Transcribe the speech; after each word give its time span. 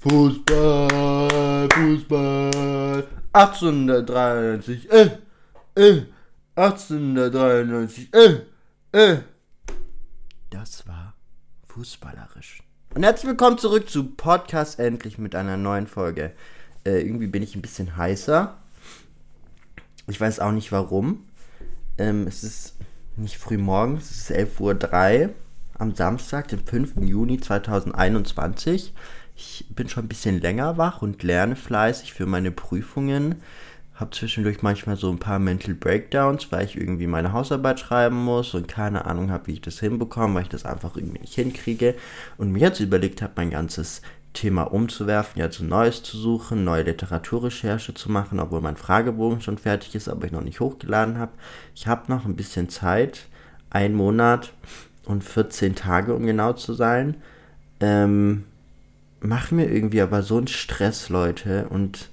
Fußball, 0.00 1.68
Fußball. 1.72 3.04
1893, 3.32 4.92
äh, 4.92 5.10
äh. 5.74 6.02
1893, 6.54 8.14
äh, 8.14 8.42
äh. 8.92 9.18
Das 10.50 10.86
war 10.86 11.14
fußballerisch. 11.66 12.62
Und 12.94 13.02
herzlich 13.02 13.26
willkommen 13.26 13.58
zurück 13.58 13.90
zu 13.90 14.04
Podcast 14.04 14.78
Endlich 14.78 15.18
mit 15.18 15.34
einer 15.34 15.56
neuen 15.56 15.88
Folge. 15.88 16.30
Äh, 16.84 17.00
irgendwie 17.00 17.26
bin 17.26 17.42
ich 17.42 17.56
ein 17.56 17.62
bisschen 17.62 17.96
heißer. 17.96 18.56
Ich 20.06 20.20
weiß 20.20 20.38
auch 20.38 20.52
nicht 20.52 20.70
warum. 20.70 21.26
Ähm, 21.98 22.28
es 22.28 22.44
ist 22.44 22.76
nicht 23.16 23.36
früh 23.36 23.58
morgens, 23.58 24.12
es 24.12 24.30
ist 24.30 24.60
11.03 24.60 25.24
Uhr 25.24 25.34
am 25.74 25.96
Samstag, 25.96 26.46
den 26.46 26.64
5. 26.64 26.98
Juni 27.00 27.40
2021. 27.40 28.94
Ich 29.40 29.64
bin 29.70 29.88
schon 29.88 30.06
ein 30.06 30.08
bisschen 30.08 30.40
länger 30.40 30.78
wach 30.78 31.00
und 31.00 31.22
lerne 31.22 31.54
fleißig 31.54 32.12
für 32.12 32.26
meine 32.26 32.50
Prüfungen. 32.50 33.36
Habe 33.94 34.10
zwischendurch 34.10 34.62
manchmal 34.62 34.96
so 34.96 35.08
ein 35.12 35.20
paar 35.20 35.38
Mental 35.38 35.74
Breakdowns, 35.74 36.50
weil 36.50 36.64
ich 36.64 36.76
irgendwie 36.76 37.06
meine 37.06 37.32
Hausarbeit 37.32 37.78
schreiben 37.78 38.16
muss 38.16 38.54
und 38.54 38.66
keine 38.66 39.04
Ahnung 39.04 39.30
habe, 39.30 39.46
wie 39.46 39.52
ich 39.52 39.60
das 39.60 39.78
hinbekomme, 39.78 40.34
weil 40.34 40.42
ich 40.42 40.48
das 40.48 40.64
einfach 40.64 40.96
irgendwie 40.96 41.20
nicht 41.20 41.36
hinkriege. 41.36 41.94
Und 42.36 42.50
mir 42.50 42.58
jetzt 42.58 42.80
überlegt 42.80 43.22
habe, 43.22 43.34
mein 43.36 43.50
ganzes 43.50 44.02
Thema 44.32 44.64
umzuwerfen, 44.64 45.40
jetzt 45.40 45.60
ein 45.60 45.68
neues 45.68 46.02
zu 46.02 46.16
suchen, 46.18 46.64
neue 46.64 46.82
Literaturrecherche 46.82 47.94
zu 47.94 48.10
machen, 48.10 48.40
obwohl 48.40 48.60
mein 48.60 48.76
Fragebogen 48.76 49.40
schon 49.40 49.56
fertig 49.58 49.94
ist, 49.94 50.08
aber 50.08 50.26
ich 50.26 50.32
noch 50.32 50.42
nicht 50.42 50.58
hochgeladen 50.58 51.16
habe. 51.16 51.32
Ich 51.76 51.86
habe 51.86 52.10
noch 52.10 52.24
ein 52.24 52.34
bisschen 52.34 52.70
Zeit, 52.70 53.28
ein 53.70 53.94
Monat 53.94 54.52
und 55.04 55.22
14 55.22 55.76
Tage, 55.76 56.12
um 56.12 56.26
genau 56.26 56.54
zu 56.54 56.74
sein. 56.74 57.14
Ähm, 57.78 58.42
macht 59.20 59.52
mir 59.52 59.70
irgendwie 59.70 60.00
aber 60.00 60.22
so 60.22 60.36
einen 60.36 60.48
Stress, 60.48 61.08
Leute, 61.08 61.68
und 61.68 62.10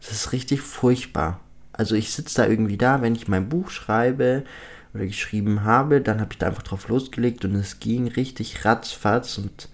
es 0.00 0.10
ist 0.10 0.32
richtig 0.32 0.60
furchtbar. 0.60 1.40
Also 1.72 1.94
ich 1.94 2.12
sitze 2.12 2.42
da 2.42 2.48
irgendwie 2.48 2.76
da, 2.76 3.02
wenn 3.02 3.14
ich 3.14 3.28
mein 3.28 3.48
Buch 3.48 3.70
schreibe 3.70 4.44
oder 4.92 5.06
geschrieben 5.06 5.64
habe, 5.64 6.00
dann 6.00 6.20
habe 6.20 6.32
ich 6.32 6.38
da 6.38 6.46
einfach 6.46 6.62
drauf 6.62 6.88
losgelegt 6.88 7.44
und 7.44 7.54
es 7.54 7.80
ging 7.80 8.08
richtig 8.08 8.64
ratzfatz 8.64 9.38
und 9.38 9.68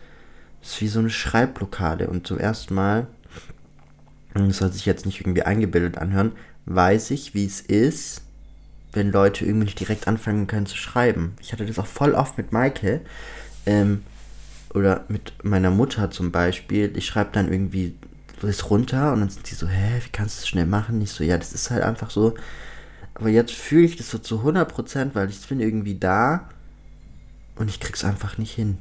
es 0.62 0.72
ist 0.72 0.80
wie 0.80 0.88
so 0.88 0.98
eine 0.98 1.10
Schreibblockade. 1.10 2.08
Und 2.08 2.26
zum 2.26 2.38
ersten 2.38 2.74
Mal, 2.74 3.06
das 4.34 4.58
soll 4.58 4.72
sich 4.72 4.86
jetzt 4.86 5.06
nicht 5.06 5.20
irgendwie 5.20 5.42
eingebildet 5.42 5.98
anhören, 5.98 6.32
weiß 6.66 7.12
ich, 7.12 7.34
wie 7.34 7.46
es 7.46 7.60
ist, 7.60 8.22
wenn 8.92 9.12
Leute 9.12 9.44
irgendwie 9.44 9.66
nicht 9.66 9.80
direkt 9.80 10.08
anfangen 10.08 10.46
können 10.46 10.66
zu 10.66 10.76
schreiben. 10.76 11.34
Ich 11.40 11.52
hatte 11.52 11.66
das 11.66 11.78
auch 11.78 11.86
voll 11.86 12.12
oft 12.14 12.36
mit 12.36 12.52
Maike. 12.52 13.00
Ähm, 13.64 14.02
oder 14.76 15.04
mit 15.08 15.32
meiner 15.42 15.70
Mutter 15.70 16.10
zum 16.10 16.30
Beispiel, 16.30 16.94
ich 16.96 17.06
schreibe 17.06 17.30
dann 17.32 17.50
irgendwie 17.50 17.96
das 18.42 18.68
runter 18.68 19.14
und 19.14 19.20
dann 19.20 19.30
sind 19.30 19.50
die 19.50 19.54
so, 19.54 19.66
hä, 19.66 20.02
wie 20.04 20.10
kannst 20.10 20.36
du 20.36 20.40
das 20.42 20.48
schnell 20.48 20.66
machen? 20.66 21.00
Ich 21.00 21.12
so, 21.12 21.24
ja, 21.24 21.38
das 21.38 21.54
ist 21.54 21.70
halt 21.70 21.82
einfach 21.82 22.10
so. 22.10 22.34
Aber 23.14 23.30
jetzt 23.30 23.52
fühle 23.52 23.86
ich 23.86 23.96
das 23.96 24.10
so 24.10 24.18
zu 24.18 24.40
100%, 24.40 25.14
weil 25.14 25.30
ich 25.30 25.40
bin 25.48 25.60
irgendwie 25.60 25.98
da 25.98 26.50
und 27.56 27.70
ich 27.70 27.80
krieg's 27.80 28.04
einfach 28.04 28.36
nicht 28.36 28.52
hin. 28.52 28.76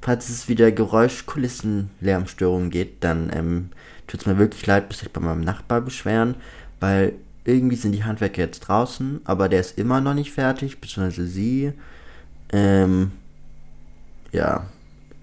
Falls 0.00 0.28
es 0.28 0.48
wieder 0.48 0.70
Geräuschkulissen-Lärmstörungen 0.70 2.70
geht, 2.70 3.02
dann 3.02 3.32
ähm, 3.34 3.70
tut 4.06 4.20
es 4.20 4.26
mir 4.26 4.38
wirklich 4.38 4.64
leid, 4.64 4.88
bis 4.88 5.02
ich 5.02 5.10
bei 5.10 5.20
meinem 5.20 5.40
Nachbar 5.40 5.80
beschweren, 5.80 6.36
weil 6.78 7.14
irgendwie 7.44 7.74
sind 7.74 7.90
die 7.90 8.04
Handwerker 8.04 8.42
jetzt 8.42 8.60
draußen, 8.60 9.22
aber 9.24 9.48
der 9.48 9.58
ist 9.58 9.76
immer 9.76 10.00
noch 10.00 10.14
nicht 10.14 10.30
fertig, 10.30 10.80
beziehungsweise 10.80 11.26
sie. 11.26 11.72
Ähm, 12.52 13.10
ja, 14.32 14.66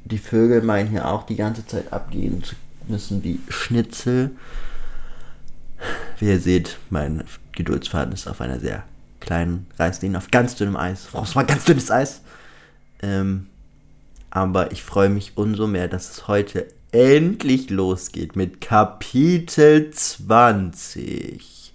die 0.05 0.17
Vögel 0.17 0.61
meinen 0.61 0.89
hier 0.89 1.07
auch 1.07 1.25
die 1.25 1.35
ganze 1.35 1.65
Zeit 1.65 1.91
abgehen 1.91 2.43
zu 2.43 2.55
müssen, 2.87 3.23
wie 3.23 3.39
Schnitzel. 3.49 4.31
Wie 6.17 6.27
ihr 6.27 6.39
seht, 6.39 6.77
mein 6.89 7.23
Geduldsfaden 7.53 8.13
ist 8.13 8.27
auf 8.27 8.41
einer 8.41 8.59
sehr 8.59 8.83
kleinen 9.19 9.67
Reislinie, 9.77 10.17
auf 10.17 10.31
ganz 10.31 10.55
dünnem 10.55 10.75
Eis. 10.75 11.07
Brauchst 11.11 11.35
mal 11.35 11.45
ganz 11.45 11.65
dünnes 11.65 11.91
Eis. 11.91 12.21
Ähm, 13.01 13.47
aber 14.29 14.71
ich 14.71 14.83
freue 14.83 15.09
mich 15.09 15.33
umso 15.35 15.67
mehr, 15.67 15.87
dass 15.87 16.11
es 16.11 16.27
heute 16.27 16.67
endlich 16.91 17.69
losgeht 17.69 18.35
mit 18.35 18.61
Kapitel 18.61 19.91
20. 19.91 21.73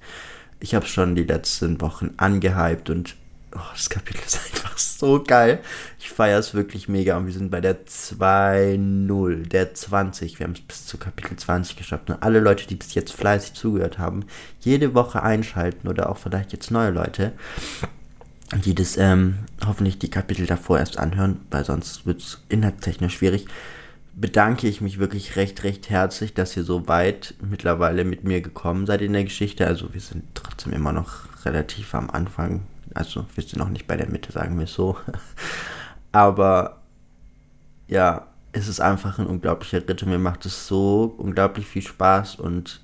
Ich 0.60 0.75
habe 0.75 0.86
schon 0.86 1.14
die 1.14 1.25
letzten 1.25 1.80
Wochen 1.80 2.14
angehypt 2.16 2.91
und 2.91 3.16
oh, 3.54 3.72
das 3.72 3.91
Kapitel 3.91 4.20
ist 4.25 4.41
einfach 4.53 4.76
so 4.78 5.22
geil. 5.22 5.60
Ich 5.98 6.10
feiere 6.10 6.38
es 6.38 6.54
wirklich 6.54 6.88
mega 6.88 7.16
und 7.16 7.26
wir 7.26 7.32
sind 7.32 7.50
bei 7.50 7.60
der 7.60 7.87
2.0, 7.87 9.48
der 9.48 9.75
20. 9.75 10.38
Wir 10.38 10.44
haben 10.44 10.53
es 10.53 10.60
bis 10.60 10.87
zu 10.87 10.98
Kapitel 10.98 11.37
20 11.37 11.76
geschafft. 11.76 12.10
Und 12.10 12.22
alle 12.22 12.41
Leute, 12.41 12.66
die 12.66 12.76
bis 12.76 12.94
jetzt 12.94 13.12
fleißig 13.12 13.54
zugehört 13.54 13.98
haben, 13.98 14.25
jede 14.60 14.94
Woche 14.94 15.22
einschalten 15.22 15.88
oder 15.88 16.10
auch 16.10 16.19
vielleicht 16.19 16.53
jetzt 16.53 16.70
neue 16.70 16.91
Leute, 16.91 17.32
die 18.65 18.75
das 18.75 18.97
ähm, 18.97 19.38
hoffentlich 19.66 19.98
die 19.98 20.10
Kapitel 20.10 20.47
davor 20.47 20.78
erst 20.78 20.98
anhören, 20.98 21.41
weil 21.50 21.65
sonst 21.65 22.06
wird 22.06 22.21
es 22.21 22.42
inhaltstechnisch 22.48 23.16
schwierig 23.16 23.47
bedanke 24.16 24.69
ich 24.69 24.81
mich 24.81 24.98
wirklich 24.98 25.36
recht, 25.36 25.65
recht 25.65 25.91
herzlich, 25.91 26.34
dass 26.34 26.56
ihr 26.56 26.65
so 26.65 26.86
weit 26.88 27.34
mittlerweile 27.42 28.04
mit 28.04 28.25
mir 28.25 28.41
gekommen 28.41 28.86
seid 28.86 29.03
in 29.03 29.12
der 29.12 29.25
Geschichte. 29.25 29.66
Also 29.66 29.92
wir 29.92 30.00
sind 30.00 30.25
trotzdem 30.34 30.72
immer 30.72 30.92
noch 30.92 31.44
relativ 31.44 31.94
am 31.94 32.10
Anfang 32.10 32.62
also 32.94 33.27
wir 33.34 33.43
sind 33.43 33.59
noch 33.59 33.69
nicht 33.69 33.87
bei 33.87 33.97
der 33.97 34.09
Mitte, 34.09 34.32
sagen 34.32 34.56
wir 34.56 34.65
es 34.65 34.75
so. 34.75 34.97
Aber 36.12 36.81
ja, 37.88 38.27
es 38.53 38.69
ist 38.69 38.81
einfach 38.81 39.19
ein 39.19 39.27
unglaublicher 39.27 39.87
Ritt 39.88 40.03
und 40.03 40.10
mir 40.10 40.19
macht 40.19 40.47
es 40.47 40.69
so 40.69 41.15
unglaublich 41.19 41.66
viel 41.66 41.83
Spaß 41.83 42.37
und 42.37 42.81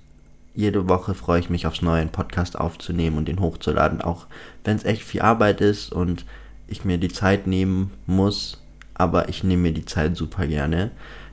jede 0.52 0.88
Woche 0.88 1.14
freue 1.14 1.40
ich 1.40 1.48
mich 1.48 1.66
aufs 1.66 1.80
neue, 1.80 2.00
einen 2.00 2.10
Podcast 2.10 2.58
aufzunehmen 2.58 3.16
und 3.16 3.28
den 3.28 3.40
hochzuladen, 3.40 4.00
auch 4.02 4.26
wenn 4.64 4.76
es 4.76 4.84
echt 4.84 5.02
viel 5.02 5.22
Arbeit 5.22 5.60
ist 5.60 5.92
und 5.92 6.26
ich 6.66 6.84
mir 6.84 6.98
die 6.98 7.08
Zeit 7.08 7.46
nehmen 7.46 7.92
muss, 8.06 8.62
aber 8.94 9.28
ich 9.28 9.44
nehme 9.44 9.62
mir 9.62 9.72
die 9.72 9.84
Zeit 9.84 10.16
super 10.16 10.46
gerne. 10.46 10.90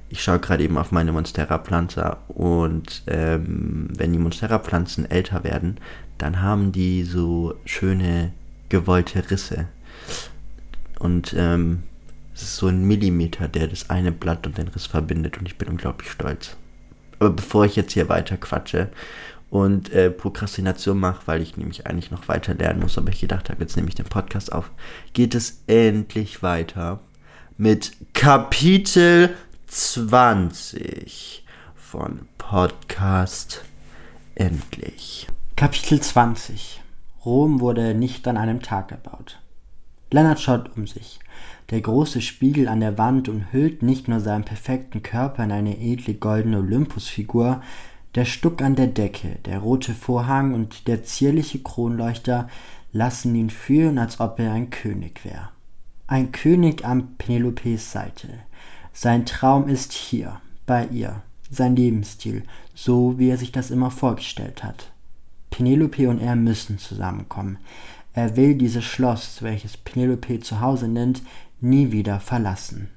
Ich 0.10 0.24
schaue 0.24 0.40
gerade 0.40 0.64
eben 0.64 0.78
auf 0.78 0.92
meine 0.92 1.12
Monstera-Pflanzer 1.12 2.20
und 2.28 3.04
ähm, 3.08 3.90
wenn 3.92 4.14
die 4.14 4.20
Monstera-Pflanzen 4.20 5.10
älter 5.10 5.44
werden, 5.44 5.80
dann 6.18 6.42
haben 6.42 6.72
die 6.72 7.04
so 7.04 7.56
schöne 7.66 8.32
gewollte 8.70 9.30
Risse. 9.30 9.68
Und 11.00 11.34
ähm, 11.38 11.84
es 12.34 12.44
ist 12.44 12.58
so 12.58 12.68
ein 12.68 12.84
Millimeter, 12.84 13.48
der 13.48 13.68
das 13.68 13.90
eine 13.90 14.12
Blatt 14.12 14.46
und 14.46 14.58
den 14.58 14.68
Riss 14.68 14.86
verbindet 14.86 15.38
und 15.38 15.48
ich 15.48 15.58
bin 15.58 15.70
unglaublich 15.70 16.12
stolz. 16.12 16.56
Aber 17.20 17.32
bevor 17.32 17.66
ich 17.66 17.76
jetzt 17.76 17.94
hier 17.94 18.10
weiter 18.10 18.38
quatsche 18.38 18.90
und 19.50 19.92
äh, 19.92 20.12
Prokrastination 20.12 21.00
mache, 21.00 21.22
weil 21.26 21.42
ich 21.42 21.58
nämlich 21.58 21.88
eigentlich 21.88 22.12
noch 22.12 22.28
weiter 22.28 22.54
lernen 22.54 22.82
muss, 22.82 22.98
aber 22.98 23.10
ich 23.10 23.22
gedacht 23.22 23.50
habe, 23.50 23.62
jetzt 23.62 23.76
nehme 23.76 23.90
ich 23.90 23.96
den 23.96 24.06
Podcast 24.06 24.52
auf, 24.52 24.70
geht 25.14 25.34
es 25.34 25.64
endlich 25.68 26.44
weiter 26.44 27.00
mit 27.58 27.94
Kapitel 28.14 29.36
20 29.68 31.44
von 31.76 32.28
Podcast 32.38 33.64
Endlich. 34.36 35.28
Kapitel 35.56 36.00
20 36.00 36.84
Rom 37.28 37.60
wurde 37.60 37.94
nicht 37.94 38.26
an 38.30 38.38
einem 38.38 38.62
Tag 38.62 38.90
erbaut. 38.94 39.42
Lennart 40.12 40.40
schaut 40.40 40.78
um 40.78 40.88
sich. 40.88 41.20
Der 41.72 41.82
große 41.82 42.22
Spiegel 42.22 42.70
an 42.70 42.80
der 42.80 42.98
Wand 42.98 43.28
umhüllt 43.28 43.84
nicht 43.84 44.08
nur 44.08 44.22
seinen 44.22 44.46
perfekten 44.46 45.04
Körper 45.04 45.44
in 45.44 45.52
eine 45.52 45.78
edle 45.78 46.14
goldene 46.14 46.60
Olympusfigur, 46.60 47.62
der 48.16 48.24
Stuck 48.24 48.62
an 48.62 48.78
der 48.78 48.88
Decke, 48.88 49.40
der 49.46 49.60
rote 49.60 49.94
Vorhang 49.94 50.54
und 50.54 50.88
der 50.88 51.04
zierliche 51.04 51.60
Kronleuchter 51.60 52.48
lassen 52.94 53.36
ihn 53.36 53.50
fühlen, 53.50 53.98
als 53.98 54.22
ob 54.22 54.40
er 54.40 54.54
ein 54.54 54.70
König 54.70 55.26
wäre. 55.26 55.50
Ein 56.08 56.32
König 56.32 56.86
an 56.86 57.18
Penelopes 57.18 57.92
Seite. 57.92 58.30
Sein 58.94 59.26
Traum 59.26 59.68
ist 59.68 59.92
hier, 59.92 60.40
bei 60.66 60.88
ihr, 60.88 61.24
sein 61.52 61.76
Lebensstil, 61.76 62.44
so 62.74 63.20
wie 63.20 63.28
er 63.28 63.38
sich 63.38 63.52
das 63.52 63.70
immer 63.70 63.92
vorgestellt 63.92 64.64
hat. 64.64 64.94
Penelope 65.58 66.08
und 66.08 66.20
er 66.20 66.36
müssen 66.36 66.78
zusammenkommen. 66.78 67.58
Er 68.14 68.38
will 68.38 68.54
dieses 68.54 68.86
Schloss, 68.86 69.42
welches 69.42 69.76
Penelope 69.76 70.40
zu 70.40 70.62
Hause 70.62 70.88
nennt, 70.88 71.24
nie 71.62 71.92
wieder 71.92 72.20
verlassen. 72.20 72.92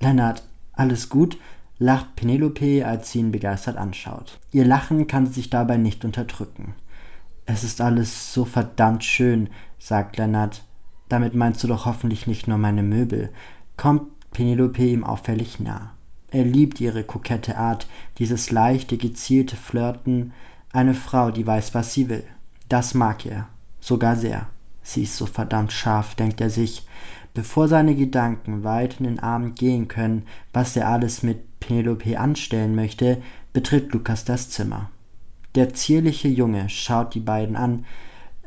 Lennart, 0.00 0.44
alles 0.72 1.10
gut? 1.10 1.36
lacht 1.78 2.16
Penelope, 2.16 2.86
als 2.86 3.12
sie 3.12 3.18
ihn 3.18 3.32
begeistert 3.32 3.76
anschaut. 3.76 4.40
Ihr 4.50 4.64
Lachen 4.64 5.08
kann 5.08 5.26
sich 5.26 5.50
dabei 5.50 5.76
nicht 5.76 6.06
unterdrücken. 6.06 6.74
Es 7.44 7.64
ist 7.64 7.82
alles 7.82 8.32
so 8.32 8.46
verdammt 8.46 9.04
schön, 9.04 9.50
sagt 9.78 10.16
Lennart. 10.16 10.64
Damit 11.10 11.34
meinst 11.34 11.62
du 11.64 11.68
doch 11.68 11.84
hoffentlich 11.84 12.26
nicht 12.26 12.48
nur 12.48 12.56
meine 12.56 12.82
Möbel. 12.82 13.28
Kommt 13.76 14.30
Penelope 14.30 14.82
ihm 14.82 15.04
auffällig 15.04 15.60
nah. 15.60 15.92
Er 16.30 16.44
liebt 16.44 16.80
ihre 16.80 17.04
kokette 17.04 17.58
Art, 17.58 17.86
dieses 18.16 18.50
leichte, 18.50 18.96
gezielte 18.96 19.56
Flirten, 19.56 20.32
eine 20.74 20.94
Frau, 20.94 21.30
die 21.30 21.46
weiß, 21.46 21.74
was 21.74 21.94
sie 21.94 22.08
will. 22.08 22.24
Das 22.68 22.94
mag 22.94 23.24
er. 23.24 23.48
Sogar 23.80 24.16
sehr. 24.16 24.48
Sie 24.82 25.04
ist 25.04 25.16
so 25.16 25.26
verdammt 25.26 25.72
scharf, 25.72 26.14
denkt 26.14 26.40
er 26.40 26.50
sich, 26.50 26.86
bevor 27.32 27.68
seine 27.68 27.94
Gedanken 27.94 28.64
weit 28.64 29.00
in 29.00 29.04
den 29.04 29.20
Abend 29.20 29.56
gehen 29.56 29.88
können, 29.88 30.26
was 30.52 30.76
er 30.76 30.88
alles 30.88 31.22
mit 31.22 31.60
Penelope 31.60 32.18
anstellen 32.18 32.74
möchte, 32.74 33.22
betritt 33.52 33.92
Lukas 33.92 34.24
das 34.24 34.50
Zimmer. 34.50 34.90
Der 35.54 35.72
zierliche 35.72 36.28
Junge 36.28 36.68
schaut 36.68 37.14
die 37.14 37.20
beiden 37.20 37.56
an. 37.56 37.84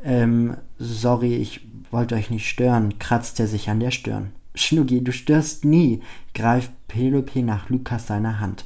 Ähm, 0.04 0.56
sorry, 0.78 1.34
ich 1.36 1.66
wollte 1.90 2.14
euch 2.14 2.30
nicht 2.30 2.48
stören, 2.48 2.98
kratzt 2.98 3.40
er 3.40 3.46
sich 3.46 3.70
an 3.70 3.80
der 3.80 3.90
Stirn. 3.90 4.32
Schnuggi, 4.54 5.02
du 5.02 5.12
störst 5.12 5.64
nie, 5.64 6.02
greift 6.34 6.72
Penelope 6.88 7.42
nach 7.42 7.70
Lukas 7.70 8.06
seiner 8.06 8.40
Hand. 8.40 8.64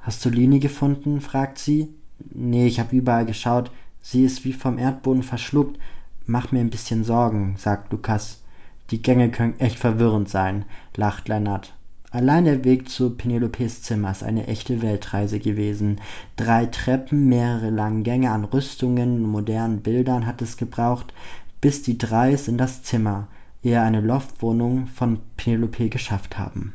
Hast 0.00 0.24
du 0.24 0.30
Lini 0.30 0.58
gefunden? 0.58 1.20
fragt 1.20 1.58
sie. 1.58 1.94
Nee, 2.18 2.66
ich 2.66 2.80
habe 2.80 2.96
überall 2.96 3.26
geschaut. 3.26 3.70
Sie 4.00 4.24
ist 4.24 4.44
wie 4.44 4.52
vom 4.52 4.78
Erdboden 4.78 5.22
verschluckt. 5.22 5.78
Mach 6.26 6.52
mir 6.52 6.60
ein 6.60 6.70
bisschen 6.70 7.04
Sorgen, 7.04 7.54
sagt 7.58 7.92
Lukas. 7.92 8.42
Die 8.90 9.02
Gänge 9.02 9.30
können 9.30 9.58
echt 9.58 9.78
verwirrend 9.78 10.28
sein, 10.28 10.64
lacht 10.96 11.28
Lennart. 11.28 11.74
Allein 12.10 12.44
der 12.44 12.64
Weg 12.64 12.88
zu 12.88 13.10
Penelopes 13.10 13.82
Zimmer 13.82 14.12
ist 14.12 14.22
eine 14.22 14.46
echte 14.46 14.82
Weltreise 14.82 15.40
gewesen. 15.40 16.00
Drei 16.36 16.66
Treppen, 16.66 17.28
mehrere 17.28 17.70
lange 17.70 18.02
Gänge 18.02 18.30
an 18.30 18.44
Rüstungen 18.44 19.24
und 19.24 19.30
modernen 19.30 19.80
Bildern 19.80 20.24
hat 20.24 20.40
es 20.40 20.56
gebraucht, 20.56 21.12
bis 21.60 21.82
die 21.82 21.98
drei 21.98 22.32
es 22.32 22.46
in 22.46 22.56
das 22.56 22.84
Zimmer, 22.84 23.26
eher 23.64 23.82
eine 23.82 24.00
Loftwohnung 24.00 24.86
von 24.86 25.18
Penelope 25.36 25.88
geschafft 25.88 26.38
haben. 26.38 26.74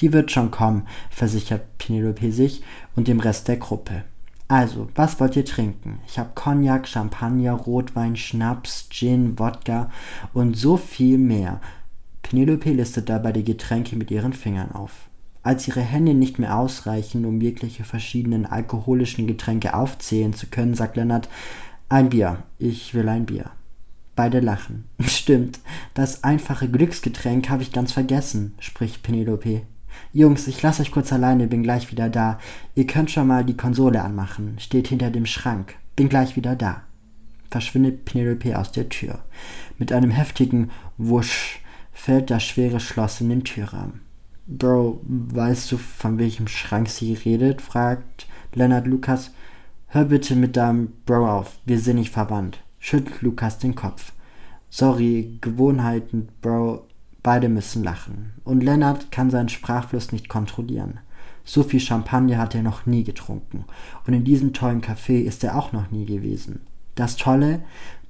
Die 0.00 0.12
wird 0.12 0.32
schon 0.32 0.50
kommen, 0.50 0.86
versichert 1.10 1.78
Penelope 1.78 2.32
sich 2.32 2.62
und 2.96 3.06
dem 3.06 3.20
Rest 3.20 3.46
der 3.46 3.58
Gruppe. 3.58 4.02
Also, 4.48 4.88
was 4.94 5.20
wollt 5.20 5.36
ihr 5.36 5.44
trinken? 5.44 6.00
Ich 6.06 6.18
habe 6.18 6.30
Cognac, 6.34 6.88
Champagner, 6.88 7.52
Rotwein, 7.52 8.16
Schnaps, 8.16 8.88
Gin, 8.88 9.38
Wodka 9.38 9.90
und 10.32 10.56
so 10.56 10.78
viel 10.78 11.18
mehr. 11.18 11.60
Penelope 12.22 12.72
listet 12.72 13.10
dabei 13.10 13.32
die 13.32 13.44
Getränke 13.44 13.94
mit 13.94 14.10
ihren 14.10 14.32
Fingern 14.32 14.72
auf. 14.72 15.08
Als 15.42 15.68
ihre 15.68 15.82
Hände 15.82 16.14
nicht 16.14 16.38
mehr 16.38 16.58
ausreichen, 16.58 17.26
um 17.26 17.42
jegliche 17.42 17.84
verschiedenen 17.84 18.46
alkoholischen 18.46 19.26
Getränke 19.26 19.74
aufzählen 19.74 20.32
zu 20.32 20.46
können, 20.46 20.74
sagt 20.74 20.96
Lennart, 20.96 21.28
ein 21.90 22.08
Bier, 22.08 22.42
ich 22.58 22.94
will 22.94 23.08
ein 23.08 23.26
Bier. 23.26 23.50
Beide 24.16 24.40
lachen. 24.40 24.84
Stimmt, 25.00 25.60
das 25.92 26.24
einfache 26.24 26.70
Glücksgetränk 26.70 27.50
habe 27.50 27.62
ich 27.62 27.72
ganz 27.72 27.92
vergessen, 27.92 28.54
spricht 28.60 29.02
Penelope. 29.02 29.62
Jungs, 30.12 30.46
ich 30.48 30.62
lasse 30.62 30.82
euch 30.82 30.90
kurz 30.90 31.12
alleine, 31.12 31.46
bin 31.46 31.62
gleich 31.62 31.90
wieder 31.90 32.08
da. 32.08 32.38
Ihr 32.74 32.86
könnt 32.86 33.10
schon 33.10 33.26
mal 33.26 33.44
die 33.44 33.56
Konsole 33.56 34.02
anmachen, 34.02 34.56
steht 34.58 34.88
hinter 34.88 35.10
dem 35.10 35.26
Schrank. 35.26 35.74
Bin 35.96 36.08
gleich 36.08 36.36
wieder 36.36 36.56
da. 36.56 36.82
Verschwindet 37.50 38.04
Penelope 38.04 38.58
aus 38.58 38.72
der 38.72 38.88
Tür. 38.88 39.20
Mit 39.78 39.92
einem 39.92 40.10
heftigen 40.10 40.70
Wusch 40.96 41.60
fällt 41.92 42.30
das 42.30 42.44
schwere 42.44 42.80
Schloss 42.80 43.20
in 43.20 43.28
den 43.28 43.44
Türrahmen. 43.44 44.00
Bro, 44.46 45.00
weißt 45.04 45.72
du, 45.72 45.76
von 45.76 46.18
welchem 46.18 46.48
Schrank 46.48 46.88
sie 46.88 47.14
redet? 47.14 47.60
fragt 47.60 48.26
Leonard 48.54 48.86
Lukas. 48.86 49.32
Hör 49.88 50.04
bitte 50.04 50.36
mit 50.36 50.56
deinem 50.56 50.92
Bro 51.04 51.28
auf, 51.28 51.58
wir 51.66 51.78
sind 51.78 51.96
nicht 51.96 52.12
verwandt. 52.12 52.62
Schüttelt 52.78 53.22
Lukas 53.22 53.58
den 53.58 53.74
Kopf. 53.74 54.12
Sorry, 54.70 55.38
Gewohnheiten, 55.40 56.28
Bro. 56.42 56.87
Beide 57.22 57.48
müssen 57.48 57.82
lachen. 57.82 58.32
Und 58.44 58.62
Leonard 58.62 59.10
kann 59.10 59.30
seinen 59.30 59.48
Sprachfluss 59.48 60.12
nicht 60.12 60.28
kontrollieren. 60.28 61.00
So 61.44 61.62
viel 61.62 61.80
Champagner 61.80 62.38
hat 62.38 62.54
er 62.54 62.62
noch 62.62 62.86
nie 62.86 63.04
getrunken. 63.04 63.64
Und 64.06 64.12
in 64.12 64.24
diesem 64.24 64.52
tollen 64.52 64.82
Café 64.82 65.20
ist 65.22 65.42
er 65.44 65.56
auch 65.56 65.72
noch 65.72 65.90
nie 65.90 66.04
gewesen. 66.04 66.60
Das 66.94 67.16
Tolle, 67.16 67.60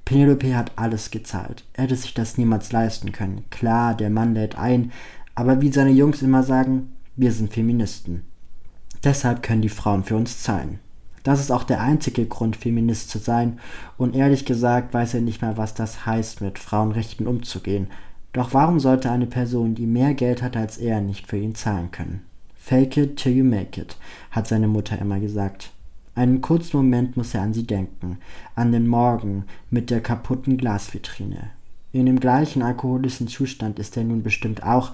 Penelope 0.05 0.55
hat 0.55 0.71
alles 0.75 1.11
gezahlt. 1.11 1.65
Er 1.73 1.83
hätte 1.83 1.95
sich 1.95 2.13
das 2.13 2.37
niemals 2.37 2.71
leisten 2.71 3.11
können. 3.11 3.45
Klar, 3.49 3.95
der 3.95 4.09
Mann 4.09 4.33
lädt 4.33 4.57
ein, 4.57 4.91
aber 5.35 5.61
wie 5.61 5.71
seine 5.71 5.91
Jungs 5.91 6.21
immer 6.21 6.43
sagen, 6.43 6.91
wir 7.15 7.31
sind 7.31 7.53
Feministen. 7.53 8.23
Deshalb 9.03 9.43
können 9.43 9.61
die 9.61 9.69
Frauen 9.69 10.03
für 10.03 10.15
uns 10.15 10.41
zahlen. 10.41 10.79
Das 11.23 11.39
ist 11.39 11.51
auch 11.51 11.63
der 11.63 11.81
einzige 11.81 12.25
Grund, 12.25 12.55
Feminist 12.55 13.09
zu 13.09 13.19
sein, 13.19 13.59
und 13.97 14.15
ehrlich 14.15 14.45
gesagt 14.45 14.93
weiß 14.93 15.13
er 15.13 15.21
nicht 15.21 15.41
mehr, 15.41 15.57
was 15.57 15.73
das 15.73 16.05
heißt, 16.05 16.41
mit 16.41 16.59
Frauenrechten 16.59 17.27
umzugehen. 17.27 17.87
Doch 18.39 18.53
warum 18.53 18.79
sollte 18.79 19.11
eine 19.11 19.25
Person, 19.25 19.75
die 19.75 19.85
mehr 19.85 20.13
Geld 20.13 20.41
hat 20.41 20.55
als 20.55 20.77
er, 20.77 21.01
nicht 21.01 21.27
für 21.27 21.35
ihn 21.35 21.55
zahlen 21.55 21.91
können? 21.91 22.21
Fake 22.55 22.95
it 22.95 23.17
till 23.17 23.33
you 23.33 23.43
make 23.43 23.81
it, 23.81 23.97
hat 24.31 24.47
seine 24.47 24.69
Mutter 24.69 24.97
immer 24.97 25.19
gesagt. 25.19 25.73
Einen 26.15 26.39
kurzen 26.39 26.77
Moment 26.77 27.17
muss 27.17 27.33
er 27.33 27.41
an 27.41 27.53
sie 27.53 27.67
denken, 27.67 28.17
an 28.55 28.71
den 28.71 28.87
Morgen 28.87 29.43
mit 29.69 29.89
der 29.89 29.99
kaputten 29.99 30.55
Glasvitrine. 30.55 31.49
In 31.91 32.05
dem 32.05 32.21
gleichen 32.21 32.61
alkoholischen 32.61 33.27
Zustand 33.27 33.77
ist 33.77 33.97
er 33.97 34.05
nun 34.05 34.23
bestimmt 34.23 34.63
auch, 34.63 34.93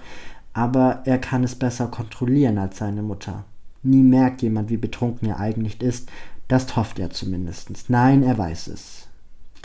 aber 0.54 1.04
er 1.06 1.20
kann 1.20 1.44
es 1.44 1.54
besser 1.54 1.86
kontrollieren 1.86 2.58
als 2.58 2.80
seine 2.80 3.04
Mutter. 3.04 3.44
Nie 3.84 4.02
merkt 4.02 4.42
jemand, 4.42 4.72
wie 4.72 4.78
betrunken 4.78 5.30
er 5.30 5.40
eigentlich 5.40 5.84
ist, 5.84 6.10
das 6.48 6.76
hofft 6.76 6.98
er 6.98 7.12
zumindest. 7.12 7.92
Nein, 7.92 8.24
er 8.24 8.40
weiß 8.40 8.70
es. 8.70 9.05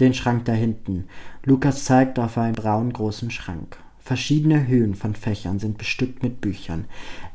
Den 0.01 0.15
Schrank 0.15 0.47
da 0.47 0.53
hinten. 0.53 1.05
Lukas 1.45 1.85
zeigt 1.85 2.19
auf 2.19 2.39
einen 2.39 2.55
braunen 2.55 2.93
großen 2.93 3.31
Schrank. 3.31 3.77
Verschiedene 3.99 4.67
Höhen 4.67 4.95
von 4.95 5.15
Fächern 5.15 5.59
sind 5.59 5.79
bestückt 5.79 6.23
mit 6.23 6.41
Büchern. 6.41 6.87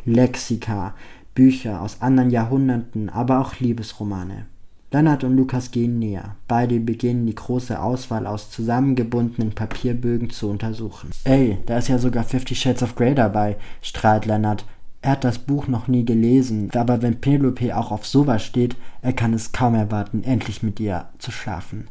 Lexika, 0.03 0.95
Bücher 1.35 1.81
aus 1.81 2.01
anderen 2.01 2.31
Jahrhunderten, 2.31 3.09
aber 3.09 3.39
auch 3.39 3.59
Liebesromane. 3.59 4.47
Lennart 4.91 5.25
und 5.25 5.35
Lukas 5.35 5.71
gehen 5.71 5.99
näher. 5.99 6.35
Beide 6.47 6.79
beginnen 6.79 7.25
die 7.25 7.35
große 7.35 7.81
Auswahl 7.81 8.25
aus 8.25 8.49
zusammengebundenen 8.49 9.51
Papierbögen 9.51 10.29
zu 10.29 10.49
untersuchen. 10.49 11.09
Ey, 11.25 11.57
da 11.65 11.77
ist 11.77 11.89
ja 11.89 11.99
sogar 11.99 12.23
Fifty 12.23 12.55
Shades 12.55 12.81
of 12.81 12.95
Grey 12.95 13.13
dabei, 13.13 13.57
strahlt 13.81 14.25
Lennart. 14.25 14.65
Er 15.01 15.11
hat 15.11 15.23
das 15.25 15.37
Buch 15.37 15.67
noch 15.67 15.89
nie 15.89 16.05
gelesen, 16.05 16.71
aber 16.73 17.01
wenn 17.01 17.19
Penelope 17.19 17.75
auch 17.75 17.91
auf 17.91 18.07
sowas 18.07 18.43
steht, 18.43 18.75
er 19.01 19.11
kann 19.13 19.33
es 19.33 19.51
kaum 19.51 19.75
erwarten, 19.75 20.23
endlich 20.23 20.63
mit 20.63 20.79
ihr 20.79 21.09
zu 21.19 21.29
schlafen. 21.31 21.89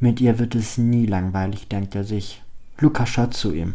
Mit 0.00 0.20
ihr 0.20 0.38
wird 0.38 0.54
es 0.54 0.78
nie 0.78 1.06
langweilig, 1.06 1.68
denkt 1.68 1.94
er 1.94 2.04
sich. 2.04 2.42
Lukas 2.78 3.08
schaut 3.08 3.34
zu 3.34 3.52
ihm. 3.52 3.74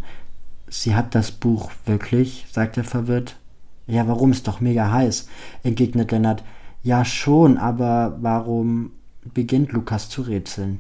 Sie 0.67 0.95
hat 0.95 1.15
das 1.15 1.31
Buch 1.31 1.71
wirklich? 1.85 2.45
sagt 2.51 2.77
er 2.77 2.83
verwirrt. 2.83 3.37
Ja, 3.85 4.07
warum 4.07 4.31
ist 4.31 4.47
doch 4.47 4.61
mega 4.61 4.91
heiß, 4.91 5.27
entgegnet 5.63 6.11
Lennart. 6.11 6.43
Ja, 6.81 7.03
schon, 7.03 7.57
aber 7.57 8.17
warum 8.21 8.91
beginnt 9.33 9.73
Lukas 9.73 10.09
zu 10.09 10.21
rätseln? 10.21 10.79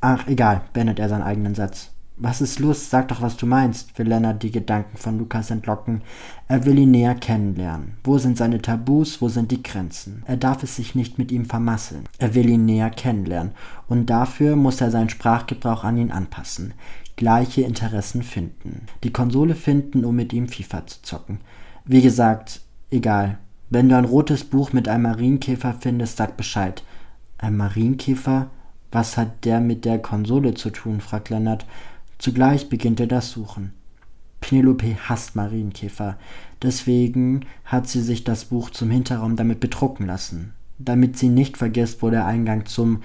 Ach, 0.00 0.26
egal, 0.26 0.62
beendet 0.72 0.98
er 0.98 1.08
seinen 1.08 1.22
eigenen 1.22 1.54
Satz. 1.54 1.90
Was 2.20 2.40
ist 2.40 2.58
los? 2.58 2.90
Sag 2.90 3.08
doch, 3.08 3.22
was 3.22 3.36
du 3.36 3.46
meinst, 3.46 3.96
will 3.96 4.08
Lennart 4.08 4.42
die 4.42 4.50
Gedanken 4.50 4.96
von 4.96 5.18
Lukas 5.18 5.52
entlocken. 5.52 6.02
Er 6.48 6.64
will 6.64 6.76
ihn 6.76 6.90
näher 6.90 7.14
kennenlernen. 7.14 7.94
Wo 8.02 8.18
sind 8.18 8.36
seine 8.36 8.60
Tabus, 8.60 9.22
wo 9.22 9.28
sind 9.28 9.52
die 9.52 9.62
Grenzen? 9.62 10.24
Er 10.26 10.36
darf 10.36 10.64
es 10.64 10.74
sich 10.74 10.96
nicht 10.96 11.18
mit 11.18 11.30
ihm 11.30 11.44
vermasseln. 11.44 12.04
Er 12.18 12.34
will 12.34 12.48
ihn 12.48 12.64
näher 12.64 12.90
kennenlernen. 12.90 13.52
Und 13.86 14.10
dafür 14.10 14.56
muss 14.56 14.80
er 14.80 14.90
seinen 14.90 15.10
Sprachgebrauch 15.10 15.84
an 15.84 15.96
ihn 15.96 16.10
anpassen. 16.10 16.74
Gleiche 17.14 17.62
Interessen 17.62 18.24
finden. 18.24 18.86
Die 19.04 19.12
Konsole 19.12 19.54
finden, 19.54 20.04
um 20.04 20.16
mit 20.16 20.32
ihm 20.32 20.48
FIFA 20.48 20.88
zu 20.88 21.02
zocken. 21.02 21.38
Wie 21.84 22.02
gesagt, 22.02 22.62
egal. 22.90 23.38
Wenn 23.70 23.88
du 23.88 23.96
ein 23.96 24.04
rotes 24.04 24.42
Buch 24.42 24.72
mit 24.72 24.88
einem 24.88 25.04
Marienkäfer 25.04 25.76
findest, 25.78 26.16
sag 26.16 26.36
Bescheid. 26.36 26.82
Ein 27.38 27.56
Marienkäfer? 27.56 28.48
Was 28.90 29.16
hat 29.16 29.44
der 29.44 29.60
mit 29.60 29.84
der 29.84 30.00
Konsole 30.00 30.54
zu 30.54 30.70
tun? 30.70 31.00
fragt 31.00 31.28
Lennart. 31.30 31.64
Zugleich 32.18 32.68
beginnt 32.68 33.00
er 33.00 33.06
das 33.06 33.30
Suchen. 33.30 33.72
Penelope 34.40 34.96
hasst 35.08 35.36
Marienkäfer. 35.36 36.16
Deswegen 36.62 37.44
hat 37.64 37.88
sie 37.88 38.02
sich 38.02 38.24
das 38.24 38.46
Buch 38.46 38.70
zum 38.70 38.90
Hinterraum 38.90 39.36
damit 39.36 39.60
bedrucken 39.60 40.06
lassen. 40.06 40.52
Damit 40.78 41.18
sie 41.18 41.28
nicht 41.28 41.56
vergisst, 41.56 42.02
wo 42.02 42.10
der 42.10 42.26
Eingang 42.26 42.66
zum. 42.66 43.02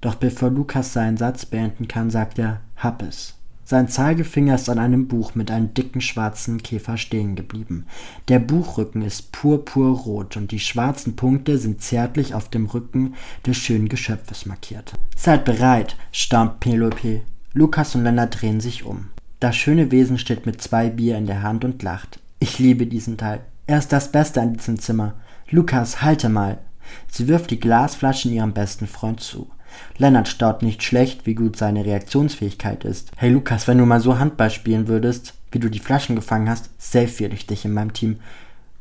Doch 0.00 0.14
bevor 0.14 0.50
Lukas 0.50 0.92
seinen 0.92 1.18
Satz 1.18 1.44
beenden 1.44 1.86
kann, 1.86 2.10
sagt 2.10 2.38
er, 2.38 2.62
hab 2.76 3.02
es. 3.02 3.34
Sein 3.70 3.86
Zeigefinger 3.86 4.56
ist 4.56 4.68
an 4.68 4.80
einem 4.80 5.06
Buch 5.06 5.36
mit 5.36 5.50
einem 5.50 5.74
dicken 5.74 6.00
schwarzen 6.00 6.60
Käfer 6.60 6.96
stehen 6.96 7.36
geblieben. 7.36 7.86
Der 8.26 8.40
Buchrücken 8.40 9.02
ist 9.02 9.30
purpurrot 9.30 10.36
und 10.36 10.50
die 10.50 10.58
schwarzen 10.58 11.14
Punkte 11.14 11.56
sind 11.56 11.80
zärtlich 11.80 12.34
auf 12.34 12.48
dem 12.48 12.66
Rücken 12.66 13.14
des 13.46 13.58
schönen 13.58 13.88
Geschöpfes 13.88 14.44
markiert. 14.44 14.94
Seid 15.14 15.44
bereit, 15.44 15.96
staunt 16.10 16.58
Penelope. 16.58 17.20
Lukas 17.52 17.96
und 17.96 18.04
Lennart 18.04 18.40
drehen 18.40 18.60
sich 18.60 18.84
um. 18.84 19.06
Das 19.40 19.56
schöne 19.56 19.90
Wesen 19.90 20.18
steht 20.18 20.46
mit 20.46 20.62
zwei 20.62 20.88
Bier 20.88 21.18
in 21.18 21.26
der 21.26 21.42
Hand 21.42 21.64
und 21.64 21.82
lacht. 21.82 22.20
Ich 22.38 22.60
liebe 22.60 22.86
diesen 22.86 23.16
Teil. 23.16 23.40
Er 23.66 23.78
ist 23.78 23.92
das 23.92 24.12
Beste 24.12 24.40
an 24.40 24.54
diesem 24.54 24.78
Zimmer. 24.78 25.14
Lukas, 25.50 26.00
halte 26.00 26.28
mal. 26.28 26.58
Sie 27.10 27.26
wirft 27.26 27.50
die 27.50 27.58
Glasflasche 27.58 28.28
ihrem 28.28 28.52
besten 28.52 28.86
Freund 28.86 29.18
zu. 29.18 29.50
Lennart 29.98 30.28
staut 30.28 30.62
nicht 30.62 30.84
schlecht, 30.84 31.26
wie 31.26 31.34
gut 31.34 31.56
seine 31.56 31.84
Reaktionsfähigkeit 31.84 32.84
ist. 32.84 33.10
Hey 33.16 33.30
Lukas, 33.30 33.66
wenn 33.66 33.78
du 33.78 33.86
mal 33.86 34.00
so 34.00 34.20
Handball 34.20 34.50
spielen 34.50 34.86
würdest, 34.86 35.34
wie 35.50 35.58
du 35.58 35.68
die 35.68 35.80
Flaschen 35.80 36.14
gefangen 36.14 36.48
hast, 36.48 36.70
safe 36.78 37.18
will 37.18 37.32
ich 37.32 37.48
dich 37.48 37.64
in 37.64 37.72
meinem 37.72 37.92
Team. 37.92 38.20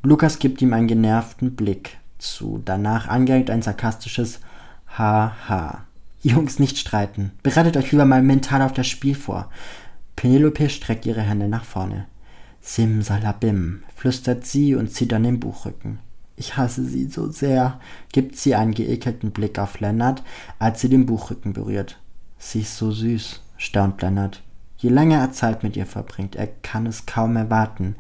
Lukas 0.04 0.38
gibt 0.38 0.62
ihm 0.62 0.74
einen 0.74 0.88
genervten 0.88 1.56
Blick 1.56 1.98
zu, 2.20 2.62
danach 2.64 3.08
angehängt 3.08 3.50
ein 3.50 3.64
sarkastisches 3.64 4.42
Haha. 4.96 5.86
Jungs, 6.22 6.60
nicht 6.60 6.78
streiten. 6.78 7.32
Bereitet 7.44 7.78
euch 7.78 7.92
lieber 7.92 8.06
mal 8.06 8.22
mental 8.22 8.62
auf 8.62 8.74
das 8.74 8.88
Spiel 8.88 9.16
vor. 9.16 9.50
Penelope 10.16 10.70
streckt 10.70 11.06
ihre 11.06 11.22
Hände 11.22 11.48
nach 11.48 11.64
vorne. 11.64 12.08
Simsalabim, 12.62 13.84
flüstert 13.96 14.46
sie 14.46 14.76
und 14.76 14.92
zieht 14.92 15.14
an 15.14 15.24
den 15.24 15.40
Buchrücken. 15.40 16.00
Ich 16.36 16.58
hasse 16.58 16.84
sie 16.84 17.06
so 17.06 17.30
sehr, 17.30 17.80
gibt 18.12 18.38
sie 18.38 18.56
einen 18.56 18.74
geekelten 18.74 19.32
Blick 19.32 19.60
auf 19.60 19.80
Lennart, 19.80 20.24
als 20.58 20.82
sie 20.82 20.90
den 20.90 21.06
Buchrücken 21.06 21.54
berührt. 21.54 22.00
Sie 22.38 22.62
ist 22.62 22.78
so 22.78 22.92
süß, 22.92 23.42
staunt 23.58 24.02
Lennart. 24.02 24.42
Je 24.78 24.90
länger 24.90 25.20
er 25.20 25.32
Zeit 25.32 25.64
mit 25.64 25.76
ihr 25.76 25.86
verbringt, 25.86 26.36
er 26.36 26.48
kann 26.48 26.86
es 26.86 27.06
kaum 27.06 27.36
erwarten, 27.36 27.96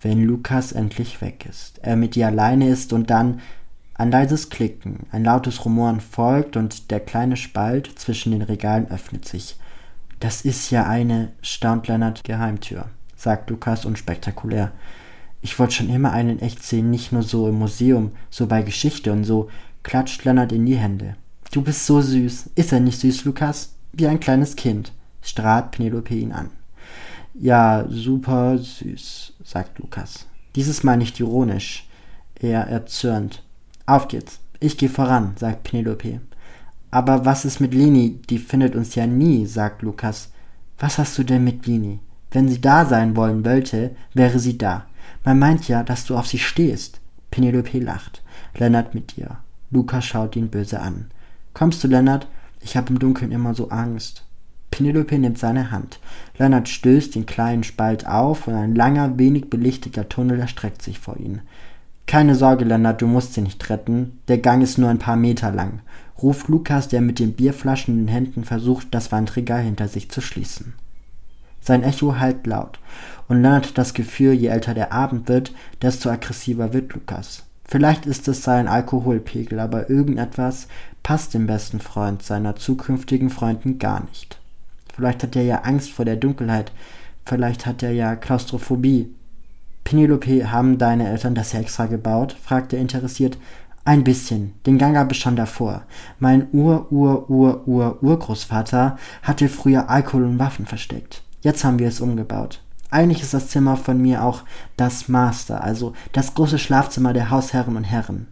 wenn 0.00 0.24
Lukas 0.24 0.72
endlich 0.72 1.20
weg 1.20 1.46
ist, 1.48 1.78
er 1.82 1.96
mit 1.96 2.16
ihr 2.16 2.26
alleine 2.28 2.68
ist 2.68 2.92
und 2.92 3.10
dann 3.10 3.40
ein 4.00 4.10
leises 4.10 4.48
Klicken, 4.48 5.00
ein 5.12 5.24
lautes 5.24 5.62
Rumoren 5.62 6.00
folgt 6.00 6.56
und 6.56 6.90
der 6.90 7.00
kleine 7.00 7.36
Spalt 7.36 7.90
zwischen 7.96 8.32
den 8.32 8.40
Regalen 8.40 8.90
öffnet 8.90 9.28
sich. 9.28 9.56
Das 10.20 10.40
ist 10.40 10.70
ja 10.70 10.86
eine, 10.86 11.32
staunt 11.42 11.86
Lennart, 11.86 12.24
Geheimtür, 12.24 12.86
sagt 13.14 13.50
Lukas 13.50 13.84
unspektakulär. 13.84 14.72
Ich 15.42 15.58
wollte 15.58 15.74
schon 15.74 15.90
immer 15.90 16.12
einen 16.12 16.38
echt 16.40 16.62
sehen, 16.62 16.88
nicht 16.88 17.12
nur 17.12 17.22
so 17.22 17.46
im 17.46 17.58
Museum, 17.58 18.12
so 18.30 18.46
bei 18.46 18.62
Geschichte 18.62 19.12
und 19.12 19.24
so, 19.24 19.50
klatscht 19.82 20.24
Lennart 20.24 20.52
in 20.52 20.64
die 20.64 20.76
Hände. 20.76 21.16
Du 21.52 21.60
bist 21.60 21.84
so 21.84 22.00
süß. 22.00 22.52
Ist 22.54 22.72
er 22.72 22.80
nicht 22.80 23.00
süß, 23.00 23.26
Lukas? 23.26 23.74
Wie 23.92 24.06
ein 24.06 24.20
kleines 24.20 24.56
Kind, 24.56 24.92
strahlt 25.20 25.72
Penelope 25.72 26.14
ihn 26.14 26.32
an. 26.32 26.48
Ja, 27.34 27.84
super 27.90 28.56
süß, 28.56 29.34
sagt 29.44 29.78
Lukas. 29.78 30.26
Dieses 30.56 30.84
Mal 30.84 30.96
nicht 30.96 31.20
ironisch, 31.20 31.86
eher 32.40 32.66
erzürnt. 32.66 33.42
Auf 33.90 34.06
geht's. 34.06 34.38
Ich 34.60 34.78
gehe 34.78 34.88
voran, 34.88 35.32
sagt 35.34 35.64
Penelope. 35.64 36.20
Aber 36.92 37.24
was 37.24 37.44
ist 37.44 37.58
mit 37.58 37.74
Lini? 37.74 38.20
Die 38.30 38.38
findet 38.38 38.76
uns 38.76 38.94
ja 38.94 39.04
nie, 39.04 39.46
sagt 39.46 39.82
Lukas. 39.82 40.30
Was 40.78 40.98
hast 40.98 41.18
du 41.18 41.24
denn 41.24 41.42
mit 41.42 41.66
Lini? 41.66 41.98
Wenn 42.30 42.48
sie 42.48 42.60
da 42.60 42.84
sein 42.84 43.16
wollen 43.16 43.44
wollte, 43.44 43.96
wäre 44.14 44.38
sie 44.38 44.56
da. 44.56 44.86
Man 45.24 45.40
meint 45.40 45.66
ja, 45.66 45.82
dass 45.82 46.04
du 46.04 46.16
auf 46.16 46.28
sie 46.28 46.38
stehst. 46.38 47.00
Penelope 47.32 47.80
lacht. 47.80 48.22
Lennart 48.56 48.94
mit 48.94 49.16
dir. 49.16 49.38
Lukas 49.72 50.04
schaut 50.04 50.36
ihn 50.36 50.50
böse 50.50 50.78
an. 50.78 51.10
Kommst 51.52 51.82
du, 51.82 51.88
Lennart? 51.88 52.28
Ich 52.60 52.76
habe 52.76 52.90
im 52.90 53.00
Dunkeln 53.00 53.32
immer 53.32 53.54
so 53.54 53.70
Angst. 53.70 54.24
Penelope 54.70 55.18
nimmt 55.18 55.38
seine 55.38 55.72
Hand. 55.72 55.98
Leonard 56.38 56.68
stößt 56.68 57.16
den 57.16 57.26
kleinen 57.26 57.64
Spalt 57.64 58.06
auf 58.06 58.46
und 58.46 58.54
ein 58.54 58.76
langer, 58.76 59.18
wenig 59.18 59.50
belichteter 59.50 60.08
Tunnel 60.08 60.38
erstreckt 60.38 60.80
sich 60.80 61.00
vor 61.00 61.16
ihnen. 61.16 61.42
Keine 62.10 62.34
Sorge, 62.34 62.64
Leonard, 62.64 63.00
du 63.00 63.06
musst 63.06 63.34
sie 63.34 63.40
nicht 63.40 63.70
retten. 63.70 64.18
Der 64.26 64.38
Gang 64.38 64.64
ist 64.64 64.78
nur 64.78 64.90
ein 64.90 64.98
paar 64.98 65.14
Meter 65.14 65.52
lang, 65.52 65.78
ruft 66.20 66.48
Lukas, 66.48 66.88
der 66.88 67.02
mit 67.02 67.20
den 67.20 67.34
Bierflaschen 67.34 67.94
in 67.94 68.06
den 68.06 68.12
Händen 68.12 68.42
versucht, 68.42 68.88
das 68.90 69.12
Wandregal 69.12 69.62
hinter 69.62 69.86
sich 69.86 70.10
zu 70.10 70.20
schließen. 70.20 70.74
Sein 71.60 71.84
Echo 71.84 72.18
hallt 72.18 72.48
laut, 72.48 72.80
und 73.28 73.40
Leonard 73.40 73.68
hat 73.68 73.78
das 73.78 73.94
Gefühl, 73.94 74.32
je 74.32 74.48
älter 74.48 74.74
der 74.74 74.92
Abend 74.92 75.28
wird, 75.28 75.54
desto 75.82 76.10
aggressiver 76.10 76.72
wird 76.72 76.92
Lukas. 76.94 77.44
Vielleicht 77.64 78.06
ist 78.06 78.26
es 78.26 78.42
sein 78.42 78.66
Alkoholpegel, 78.66 79.60
aber 79.60 79.88
irgendetwas 79.88 80.66
passt 81.04 81.32
dem 81.32 81.46
besten 81.46 81.78
Freund 81.78 82.24
seiner 82.24 82.56
zukünftigen 82.56 83.30
Freundin 83.30 83.78
gar 83.78 84.02
nicht. 84.02 84.40
Vielleicht 84.92 85.22
hat 85.22 85.36
er 85.36 85.44
ja 85.44 85.60
Angst 85.60 85.92
vor 85.92 86.04
der 86.04 86.16
Dunkelheit. 86.16 86.72
Vielleicht 87.24 87.66
hat 87.66 87.84
er 87.84 87.92
ja 87.92 88.16
Klaustrophobie. 88.16 89.14
Penelope, 89.84 90.50
haben 90.50 90.78
deine 90.78 91.08
Eltern 91.08 91.34
das 91.34 91.52
ja 91.52 91.60
extra 91.60 91.84
gebaut? 91.86 92.34
fragte 92.42 92.76
er 92.76 92.82
interessiert. 92.82 93.36
Ein 93.84 94.04
bisschen. 94.04 94.54
Den 94.66 94.78
Gang 94.78 94.94
gab 94.94 95.10
es 95.10 95.16
schon 95.16 95.34
davor. 95.36 95.82
Mein 96.18 96.48
Ur-Ur-Ur-Ur-Urgroßvater 96.52 98.98
hatte 99.22 99.48
früher 99.48 99.88
Alkohol 99.88 100.24
und 100.24 100.38
Waffen 100.38 100.66
versteckt. 100.66 101.22
Jetzt 101.40 101.64
haben 101.64 101.78
wir 101.78 101.88
es 101.88 102.00
umgebaut. 102.00 102.60
Eigentlich 102.90 103.22
ist 103.22 103.32
das 103.34 103.48
Zimmer 103.48 103.76
von 103.76 104.00
mir 104.00 104.24
auch 104.24 104.42
das 104.76 105.08
Master, 105.08 105.64
also 105.64 105.94
das 106.12 106.34
große 106.34 106.58
Schlafzimmer 106.58 107.12
der 107.12 107.30
Hausherren 107.30 107.76
und 107.76 107.84
Herren. 107.84 108.26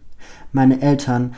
Meine 0.51 0.81
Eltern, 0.81 1.33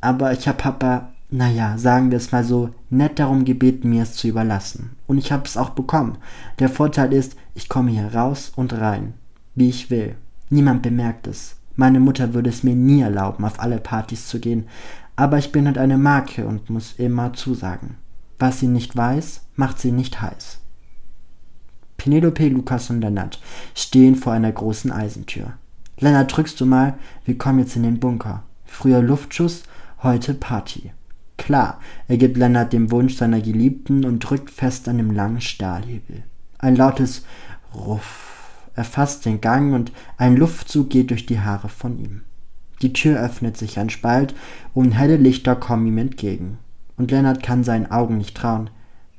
aber 0.00 0.32
ich 0.32 0.48
hab 0.48 0.58
Papa 0.58 1.12
naja, 1.34 1.76
sagen 1.78 2.12
wir 2.12 2.18
es 2.18 2.30
mal 2.30 2.44
so, 2.44 2.70
nett 2.90 3.18
darum 3.18 3.44
gebeten, 3.44 3.90
mir 3.90 4.04
es 4.04 4.14
zu 4.14 4.28
überlassen. 4.28 4.96
Und 5.08 5.18
ich 5.18 5.32
habe 5.32 5.42
es 5.46 5.56
auch 5.56 5.70
bekommen. 5.70 6.18
Der 6.60 6.68
Vorteil 6.68 7.12
ist, 7.12 7.34
ich 7.54 7.68
komme 7.68 7.90
hier 7.90 8.14
raus 8.14 8.52
und 8.54 8.72
rein, 8.72 9.14
wie 9.54 9.68
ich 9.68 9.90
will. 9.90 10.16
Niemand 10.50 10.82
bemerkt 10.82 11.26
es. 11.26 11.56
Meine 11.76 12.00
Mutter 12.00 12.34
würde 12.34 12.50
es 12.50 12.62
mir 12.62 12.76
nie 12.76 13.00
erlauben, 13.00 13.44
auf 13.44 13.58
alle 13.60 13.78
Partys 13.78 14.28
zu 14.28 14.38
gehen, 14.38 14.66
aber 15.16 15.38
ich 15.38 15.52
bin 15.52 15.66
halt 15.66 15.78
eine 15.78 15.98
Marke 15.98 16.46
und 16.46 16.70
muss 16.70 16.94
immer 16.98 17.32
zusagen. 17.32 17.96
Was 18.38 18.60
sie 18.60 18.68
nicht 18.68 18.96
weiß, 18.96 19.42
macht 19.56 19.80
sie 19.80 19.92
nicht 19.92 20.20
heiß. 20.20 20.58
Penelope, 21.96 22.48
Lukas 22.48 22.90
und 22.90 23.00
Lennart 23.00 23.40
stehen 23.74 24.16
vor 24.16 24.32
einer 24.32 24.52
großen 24.52 24.90
Eisentür. 24.90 25.54
Lennart, 25.98 26.36
drückst 26.36 26.60
du 26.60 26.66
mal, 26.66 26.94
wir 27.24 27.38
kommen 27.38 27.60
jetzt 27.60 27.76
in 27.76 27.84
den 27.84 28.00
Bunker. 28.00 28.42
Früher 28.64 29.00
Luftschuss, 29.00 29.62
heute 30.02 30.34
Party. 30.34 30.90
Klar, 31.36 31.80
er 32.08 32.16
gibt 32.16 32.36
Lennart 32.36 32.72
den 32.72 32.90
Wunsch 32.90 33.16
seiner 33.16 33.40
Geliebten 33.40 34.04
und 34.04 34.20
drückt 34.20 34.50
fest 34.50 34.88
an 34.88 34.98
dem 34.98 35.12
langen 35.12 35.40
Stahlhebel. 35.40 36.24
Ein 36.58 36.76
lautes 36.76 37.24
Ruff 37.74 38.33
erfasst 38.74 39.24
den 39.24 39.40
Gang 39.40 39.74
und 39.74 39.92
ein 40.16 40.36
Luftzug 40.36 40.90
geht 40.90 41.10
durch 41.10 41.26
die 41.26 41.40
Haare 41.40 41.68
von 41.68 41.98
ihm. 41.98 42.22
Die 42.82 42.92
Tür 42.92 43.20
öffnet 43.20 43.56
sich 43.56 43.78
ein 43.78 43.90
Spalt 43.90 44.34
und 44.72 44.92
helle 44.92 45.16
Lichter 45.16 45.56
kommen 45.56 45.86
ihm 45.86 45.98
entgegen. 45.98 46.58
Und 46.96 47.10
Lennart 47.10 47.42
kann 47.42 47.64
seinen 47.64 47.90
Augen 47.90 48.18
nicht 48.18 48.36
trauen. 48.36 48.70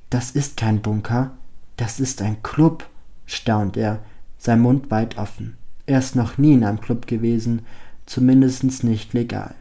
Das 0.10 0.32
ist 0.32 0.58
kein 0.58 0.82
Bunker, 0.82 1.32
das 1.78 2.00
ist 2.00 2.22
ein 2.22 2.42
Club, 2.44 2.88
staunt 3.26 3.76
er, 3.76 4.00
sein 4.38 4.62
Mund 4.62 4.92
weit 4.92 5.18
offen. 5.18 5.58
Er 5.86 6.00
ist 6.00 6.16
noch 6.16 6.38
nie 6.38 6.54
in 6.54 6.64
einem 6.64 6.80
Club 6.80 7.08
gewesen, 7.08 7.62
zumindest 8.06 8.84
nicht 8.84 9.14
legal. 9.14 9.56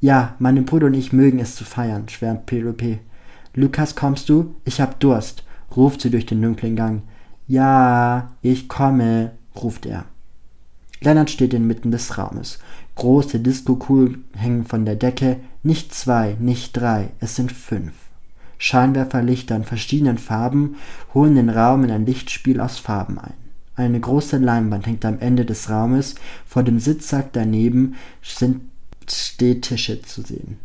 Ja, 0.00 0.34
meine 0.38 0.62
Brüder 0.62 0.86
und 0.86 0.94
ich 0.94 1.12
mögen 1.12 1.38
es 1.38 1.54
zu 1.54 1.64
feiern, 1.64 2.08
schwärmt 2.08 2.46
Penelope. 2.46 2.98
Lukas, 3.54 3.94
kommst 3.94 4.28
du? 4.28 4.54
Ich 4.64 4.80
hab 4.80 4.98
Durst, 4.98 5.44
ruft 5.76 6.00
sie 6.00 6.10
durch 6.10 6.26
den 6.26 6.42
dunklen 6.42 6.74
Gang. 6.74 7.02
Ja, 7.46 8.32
ich 8.40 8.68
komme, 8.68 9.32
ruft 9.56 9.86
er. 9.86 10.04
Lennart 11.00 11.30
steht 11.30 11.54
inmitten 11.54 11.90
des 11.90 12.16
Raumes. 12.16 12.58
Große 12.94 13.40
Disco-Kugeln 13.40 14.24
hängen 14.36 14.64
von 14.64 14.84
der 14.84 14.96
Decke. 14.96 15.38
Nicht 15.62 15.94
zwei, 15.94 16.36
nicht 16.38 16.76
drei, 16.76 17.08
es 17.20 17.36
sind 17.36 17.50
fünf. 17.50 17.92
Scheinwerferlichter 18.58 19.56
in 19.56 19.64
verschiedenen 19.64 20.18
Farben 20.18 20.76
holen 21.14 21.34
den 21.34 21.50
Raum 21.50 21.82
in 21.82 21.90
ein 21.90 22.06
Lichtspiel 22.06 22.60
aus 22.60 22.78
Farben 22.78 23.18
ein. 23.18 23.34
Eine 23.74 23.98
große 23.98 24.36
Leinwand 24.36 24.86
hängt 24.86 25.04
am 25.04 25.18
Ende 25.18 25.44
des 25.44 25.68
Raumes. 25.68 26.14
Vor 26.46 26.62
dem 26.62 26.78
Sitzsack 26.78 27.32
daneben 27.32 27.96
sind 28.22 28.60
Stehtische 29.10 30.02
zu 30.02 30.22
sehen. 30.22 30.58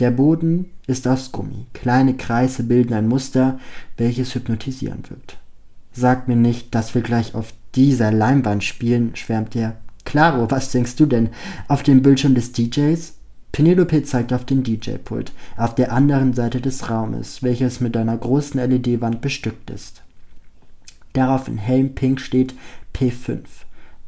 Der 0.00 0.10
Boden 0.10 0.70
ist 0.86 1.06
aus 1.08 1.32
Gummi. 1.32 1.66
Kleine 1.72 2.14
Kreise 2.14 2.64
bilden 2.64 2.92
ein 2.92 3.08
Muster, 3.08 3.58
welches 3.96 4.34
hypnotisieren 4.34 5.02
wirkt. 5.08 5.38
Sag 5.94 6.26
mir 6.26 6.36
nicht, 6.36 6.74
dass 6.74 6.94
wir 6.94 7.02
gleich 7.02 7.34
auf 7.34 7.54
dieser 7.74 8.10
Leinwand 8.10 8.64
spielen, 8.64 9.14
schwärmt 9.14 9.54
er. 9.54 9.76
Claro, 10.04 10.50
was 10.50 10.70
denkst 10.70 10.96
du 10.96 11.06
denn? 11.06 11.30
Auf 11.68 11.82
dem 11.82 12.02
Bildschirm 12.02 12.34
des 12.34 12.52
DJs? 12.52 13.14
Penelope 13.52 14.02
zeigt 14.02 14.32
auf 14.32 14.44
den 14.44 14.64
DJ-Pult, 14.64 15.32
auf 15.56 15.76
der 15.76 15.92
anderen 15.92 16.34
Seite 16.34 16.60
des 16.60 16.90
Raumes, 16.90 17.44
welches 17.44 17.80
mit 17.80 17.96
einer 17.96 18.16
großen 18.16 18.58
LED-Wand 18.60 19.20
bestückt 19.20 19.70
ist. 19.70 20.02
Darauf 21.12 21.46
in 21.46 21.58
hellem 21.58 21.94
Pink 21.94 22.20
steht 22.20 22.54
P5. 22.92 23.42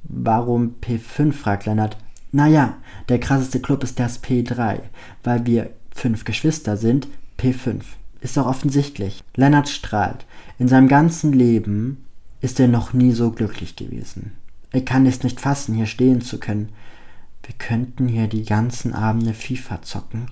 Warum 0.02 0.74
P5? 0.82 1.32
fragt 1.32 1.66
Lennart. 1.66 1.96
Naja, 2.32 2.76
der 3.08 3.20
krasseste 3.20 3.60
Club 3.60 3.84
ist 3.84 4.00
das 4.00 4.22
P3, 4.22 4.80
weil 5.22 5.46
wir 5.46 5.70
fünf 5.94 6.24
Geschwister 6.24 6.76
sind, 6.76 7.06
P5. 7.38 7.82
Ist 8.26 8.36
doch 8.36 8.46
offensichtlich. 8.46 9.22
Lennart 9.36 9.68
strahlt. 9.68 10.26
In 10.58 10.66
seinem 10.66 10.88
ganzen 10.88 11.32
Leben 11.32 12.04
ist 12.40 12.58
er 12.58 12.66
noch 12.66 12.92
nie 12.92 13.12
so 13.12 13.30
glücklich 13.30 13.76
gewesen. 13.76 14.32
Er 14.72 14.80
kann 14.80 15.06
es 15.06 15.22
nicht 15.22 15.40
fassen, 15.40 15.76
hier 15.76 15.86
stehen 15.86 16.20
zu 16.22 16.40
können. 16.40 16.70
Wir 17.44 17.54
könnten 17.56 18.08
hier 18.08 18.26
die 18.26 18.42
ganzen 18.44 18.94
Abende 18.94 19.32
FIFA 19.32 19.82
zocken, 19.82 20.26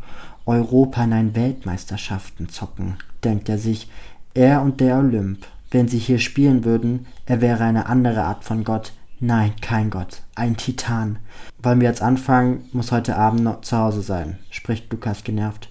Europa 0.45 1.05
in 1.05 1.13
ein 1.13 1.37
Weltmeisterschaften 1.37 2.49
zocken, 2.49 2.97
denkt 3.23 3.49
er 3.49 3.59
sich. 3.59 3.89
Er 4.35 4.63
und 4.63 4.81
der 4.81 4.99
Olymp. 4.99 5.47
Wenn 5.71 5.87
sie 5.87 5.99
hier 5.99 6.19
spielen 6.19 6.65
würden, 6.65 7.07
er 7.27 7.41
wäre 7.41 7.63
eine 7.63 7.87
andere 7.87 8.25
Art 8.25 8.43
von 8.43 8.65
Gott, 8.65 8.93
Nein, 9.21 9.53
kein 9.61 9.91
Gott. 9.91 10.23
Ein 10.35 10.57
Titan. 10.57 11.21
Wollen 11.63 11.81
wir 11.81 11.89
jetzt 11.89 12.03
anfangen, 12.03 12.65
muss 12.73 12.91
heute 12.91 13.17
Abend 13.17 13.45
noch 13.45 13.61
zu 13.61 13.79
Hause 13.79 14.03
sein, 14.03 14.41
spricht 14.51 14.91
Lukas 14.91 15.23
genervt. 15.23 15.69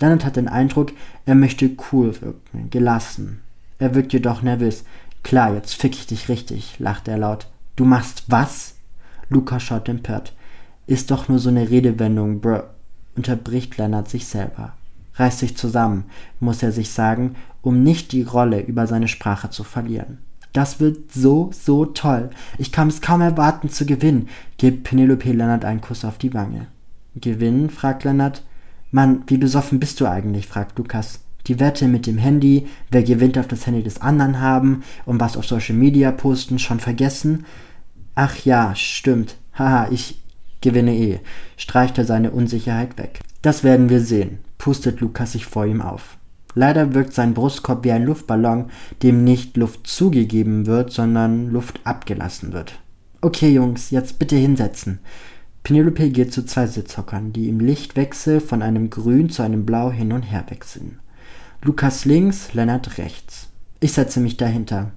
Leonard 0.00 0.24
hat 0.24 0.36
den 0.36 0.48
Eindruck, 0.48 0.92
er 1.26 1.34
möchte 1.34 1.70
cool 1.92 2.20
wirken, 2.20 2.70
gelassen. 2.70 3.40
Er 3.78 3.94
wirkt 3.94 4.12
jedoch 4.12 4.42
nervös. 4.42 4.84
Klar, 5.22 5.54
jetzt 5.54 5.74
fick 5.74 5.94
ich 5.94 6.06
dich 6.06 6.28
richtig, 6.28 6.78
lacht 6.78 7.06
er 7.08 7.18
laut. 7.18 7.48
Du 7.76 7.84
machst 7.84 8.24
was? 8.28 8.76
Lukas 9.28 9.62
schaut 9.62 9.88
empört. 9.88 10.34
Ist 10.86 11.10
doch 11.10 11.28
nur 11.28 11.38
so 11.38 11.50
eine 11.50 11.70
Redewendung, 11.70 12.40
bro. 12.40 12.62
Unterbricht 13.16 13.76
Leonard 13.76 14.08
sich 14.08 14.26
selber. 14.26 14.74
Reißt 15.14 15.40
sich 15.40 15.56
zusammen, 15.56 16.04
muss 16.38 16.62
er 16.62 16.72
sich 16.72 16.90
sagen, 16.90 17.36
um 17.62 17.82
nicht 17.82 18.12
die 18.12 18.22
Rolle 18.22 18.60
über 18.60 18.86
seine 18.86 19.08
Sprache 19.08 19.50
zu 19.50 19.64
verlieren. 19.64 20.18
Das 20.52 20.80
wird 20.80 21.12
so, 21.12 21.50
so 21.52 21.84
toll. 21.84 22.30
Ich 22.58 22.72
kann 22.72 22.88
es 22.88 23.00
kaum 23.00 23.20
erwarten 23.20 23.68
zu 23.68 23.86
gewinnen. 23.86 24.28
Gibt 24.56 24.84
Penelope 24.84 25.30
Lennart 25.30 25.64
einen 25.64 25.80
Kuss 25.80 26.04
auf 26.04 26.18
die 26.18 26.34
Wange. 26.34 26.66
Gewinnen? 27.14 27.70
fragt 27.70 28.04
Lennart. 28.04 28.42
Mann, 28.90 29.22
wie 29.26 29.38
besoffen 29.38 29.80
bist 29.80 30.00
du 30.00 30.06
eigentlich? 30.06 30.46
fragt 30.46 30.78
Lukas. 30.78 31.20
Die 31.46 31.58
Wette 31.58 31.88
mit 31.88 32.06
dem 32.06 32.18
Handy, 32.18 32.66
wer 32.90 33.02
gewinnt 33.02 33.38
auf 33.38 33.48
das 33.48 33.66
Handy 33.66 33.82
des 33.82 34.00
anderen 34.00 34.40
haben 34.40 34.82
und 35.06 35.20
was 35.20 35.36
auf 35.36 35.46
Social 35.46 35.76
Media 35.76 36.12
posten, 36.12 36.58
schon 36.58 36.80
vergessen? 36.80 37.46
Ach 38.14 38.36
ja, 38.44 38.74
stimmt. 38.74 39.36
Haha, 39.54 39.88
ich 39.90 40.20
gewinne 40.60 40.94
eh. 40.94 41.20
Streicht 41.56 41.96
er 41.98 42.04
seine 42.04 42.30
Unsicherheit 42.30 42.98
weg. 42.98 43.20
Das 43.42 43.64
werden 43.64 43.88
wir 43.88 44.00
sehen, 44.00 44.38
pustet 44.58 45.00
Lukas 45.00 45.32
sich 45.32 45.46
vor 45.46 45.64
ihm 45.64 45.80
auf. 45.80 46.18
Leider 46.54 46.94
wirkt 46.94 47.14
sein 47.14 47.32
Brustkorb 47.32 47.84
wie 47.84 47.92
ein 47.92 48.04
Luftballon, 48.04 48.70
dem 49.02 49.24
nicht 49.24 49.56
Luft 49.56 49.86
zugegeben 49.86 50.66
wird, 50.66 50.92
sondern 50.92 51.50
Luft 51.50 51.80
abgelassen 51.84 52.52
wird. 52.52 52.78
Okay, 53.20 53.50
Jungs, 53.50 53.90
jetzt 53.90 54.18
bitte 54.18 54.36
hinsetzen. 54.36 54.98
Penelope 55.62 56.10
geht 56.10 56.32
zu 56.32 56.44
zwei 56.44 56.66
Sitzhockern, 56.66 57.32
die 57.32 57.48
im 57.48 57.60
Lichtwechsel 57.60 58.40
von 58.40 58.62
einem 58.62 58.90
Grün 58.90 59.30
zu 59.30 59.42
einem 59.42 59.66
Blau 59.66 59.90
hin 59.90 60.12
und 60.12 60.22
her 60.22 60.44
wechseln. 60.48 60.98
Lukas 61.62 62.04
links, 62.04 62.54
Lennart 62.54 62.98
rechts. 62.98 63.48
Ich 63.80 63.92
setze 63.92 64.20
mich 64.20 64.36
dahinter. 64.36 64.92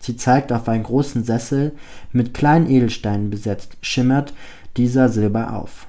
Sie 0.00 0.16
zeigt 0.16 0.52
auf 0.52 0.68
einen 0.68 0.82
großen 0.82 1.24
Sessel, 1.24 1.72
mit 2.12 2.34
kleinen 2.34 2.68
Edelsteinen 2.68 3.30
besetzt, 3.30 3.76
schimmert 3.80 4.34
dieser 4.76 5.08
silber 5.08 5.54
auf. 5.54 5.86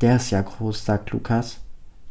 Der 0.00 0.16
ist 0.16 0.30
ja 0.30 0.42
groß, 0.42 0.84
sagt 0.84 1.12
Lukas. 1.12 1.60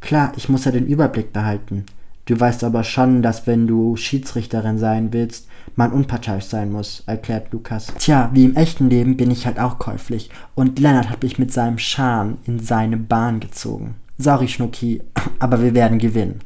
Klar, 0.00 0.32
ich 0.36 0.48
muss 0.48 0.64
ja 0.64 0.72
den 0.72 0.86
Überblick 0.86 1.32
behalten. 1.32 1.84
Du 2.26 2.38
weißt 2.38 2.64
aber 2.64 2.84
schon, 2.84 3.22
dass 3.22 3.46
wenn 3.46 3.66
du 3.66 3.96
Schiedsrichterin 3.96 4.78
sein 4.78 5.12
willst, 5.12 5.48
man 5.76 5.92
unparteiisch 5.92 6.44
sein 6.44 6.72
muss, 6.72 7.02
erklärt 7.06 7.52
Lukas. 7.52 7.92
Tja, 7.98 8.30
wie 8.32 8.44
im 8.44 8.56
echten 8.56 8.88
Leben 8.88 9.16
bin 9.16 9.30
ich 9.30 9.46
halt 9.46 9.58
auch 9.58 9.78
käuflich. 9.78 10.30
Und 10.54 10.78
Lennart 10.78 11.10
hat 11.10 11.22
mich 11.22 11.38
mit 11.38 11.52
seinem 11.52 11.78
Scham 11.78 12.38
in 12.46 12.60
seine 12.60 12.96
Bahn 12.96 13.40
gezogen. 13.40 13.96
Sorry, 14.16 14.48
Schnucki, 14.48 15.02
aber 15.38 15.62
wir 15.62 15.74
werden 15.74 15.98
gewinnen. 15.98 16.40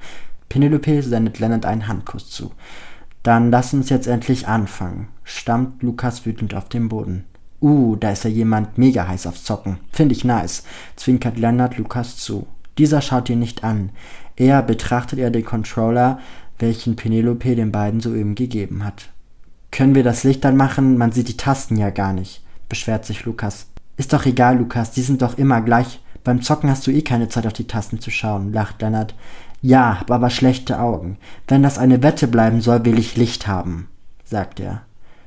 Penelope 0.49 1.03
sendet 1.03 1.39
Lennart 1.39 1.67
einen 1.67 1.87
Handkuss 1.87 2.31
zu. 2.31 2.53
Dann 3.23 3.51
lass 3.51 3.75
uns 3.75 3.91
jetzt 3.91 4.07
endlich 4.07 4.49
anfangen, 4.49 5.09
stammt 5.23 5.83
Lukas 5.83 6.25
wütend 6.25 6.55
auf 6.55 6.69
den 6.69 6.89
Boden. 6.89 7.25
Uh, 7.61 7.97
da 7.97 8.13
ist 8.13 8.25
ja 8.25 8.31
jemand 8.31 8.79
mega 8.79 9.07
heiß 9.07 9.27
aufs 9.27 9.45
Zocken. 9.45 9.79
Finde 9.93 10.15
ich 10.15 10.25
nice, 10.25 10.63
zwinkert 10.97 11.39
Lennart 11.39 11.77
Lukas 11.77 12.17
zu. 12.17 12.47
Dieser 12.79 13.01
schaut 13.03 13.29
ihn 13.29 13.41
nicht 13.41 13.65
an. 13.65 13.91
Eher 14.39 14.63
betrachtet 14.63 15.19
er 15.19 15.31
den 15.31 15.45
Controller, 15.45 16.21
welchen 16.61 16.95
Penelope 16.95 17.57
den 17.57 17.73
beiden 17.73 18.01
soeben 18.01 18.37
gegeben 18.37 18.85
hat. 18.85 19.11
Können 19.73 19.97
wir 19.97 20.05
das 20.05 20.23
Licht 20.23 20.45
dann 20.45 20.57
machen? 20.57 20.97
Man 20.97 21.11
sieht 21.11 21.29
die 21.29 21.37
Tasten 21.37 21.77
ja 21.77 21.91
gar 21.91 22.13
nicht, 22.13 22.41
beschwert 22.69 23.05
sich 23.05 23.25
Lukas. 23.25 23.67
Ist 23.97 24.13
doch 24.13 24.27
egal, 24.27 24.59
Lukas, 24.59 24.93
die 24.93 25.03
sind 25.03 25.23
doch 25.23 25.39
immer 25.39 25.61
gleich. 25.61 26.01
Beim 26.23 26.41
Zocken 26.41 26.71
hast 26.71 26.87
du 26.87 26.93
eh 26.93 27.03
keine 27.03 27.29
Zeit 27.29 27.49
auf 27.49 27.53
die 27.53 27.67
Tasten 27.67 28.01
zu 28.01 28.13
schauen, 28.13 28.53
lacht 28.53 28.81
Lennart. 28.81 29.15
Ja, 29.61 29.99
hab 29.99 30.11
aber 30.13 30.31
schlechte 30.31 30.79
Augen. 30.79 31.19
Wenn 31.49 31.65
das 31.65 31.77
eine 31.77 32.05
Wette 32.05 32.29
bleiben 32.29 32.61
soll, 32.61 32.85
will 32.85 32.97
ich 32.97 33.17
Licht 33.17 33.49
haben, 33.49 33.89
sagt 34.25 34.61
er. 34.61 34.83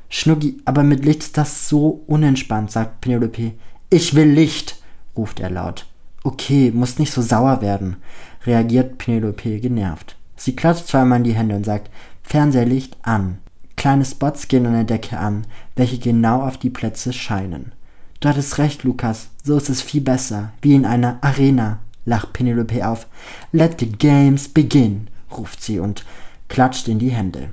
Schnuggi, 0.08 0.62
aber 0.64 0.84
mit 0.84 1.04
Licht 1.04 1.24
ist 1.24 1.38
das 1.38 1.68
so 1.68 2.02
unentspannt, 2.08 2.72
sagt 2.72 3.02
Penelope. 3.02 3.52
Ich 3.90 4.16
will 4.16 4.30
Licht, 4.30 4.82
ruft 5.18 5.42
er 5.42 5.50
laut. 5.50 5.86
Okay, 6.24 6.72
muss 6.74 6.98
nicht 6.98 7.12
so 7.12 7.22
sauer 7.22 7.62
werden 7.62 7.98
reagiert 8.46 8.98
Penelope 8.98 9.60
genervt. 9.60 10.16
Sie 10.36 10.56
klatscht 10.56 10.88
zweimal 10.88 11.20
in 11.20 11.24
die 11.24 11.34
Hände 11.34 11.56
und 11.56 11.66
sagt, 11.66 11.90
Fernseherlicht 12.24 12.98
an. 13.04 13.38
Kleine 13.76 14.06
Spots 14.06 14.48
gehen 14.48 14.66
an 14.66 14.74
der 14.74 14.84
Decke 14.84 15.18
an, 15.18 15.46
welche 15.76 16.00
genau 16.00 16.42
auf 16.42 16.58
die 16.58 16.70
Plätze 16.70 17.14
scheinen. 17.14 17.72
Du 18.20 18.30
hattest 18.30 18.58
recht, 18.58 18.84
Lukas, 18.84 19.30
so 19.44 19.58
ist 19.58 19.70
es 19.70 19.82
viel 19.82 20.02
besser, 20.02 20.54
wie 20.62 20.76
in 20.76 20.86
einer 20.86 21.18
Arena, 21.22 21.80
lacht 22.06 22.34
Penelope 22.34 22.88
auf. 22.88 23.08
Let 23.52 23.80
the 23.80 23.92
games 23.92 24.48
begin, 24.48 25.08
ruft 25.36 25.64
sie 25.64 25.80
und 25.80 26.06
klatscht 26.48 26.88
in 26.88 27.00
die 27.00 27.10
Hände. 27.10 27.50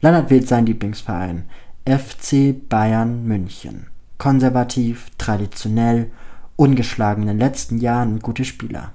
Lennart 0.00 0.30
wählt 0.30 0.48
seinen 0.48 0.66
Lieblingsverein, 0.66 1.44
FC 1.86 2.54
Bayern 2.68 3.26
München. 3.26 3.86
Konservativ, 4.18 5.10
traditionell, 5.18 6.10
ungeschlagen 6.56 7.22
in 7.22 7.28
den 7.28 7.38
letzten 7.38 7.78
Jahren 7.78 8.20
gute 8.20 8.44
Spieler. 8.44 8.92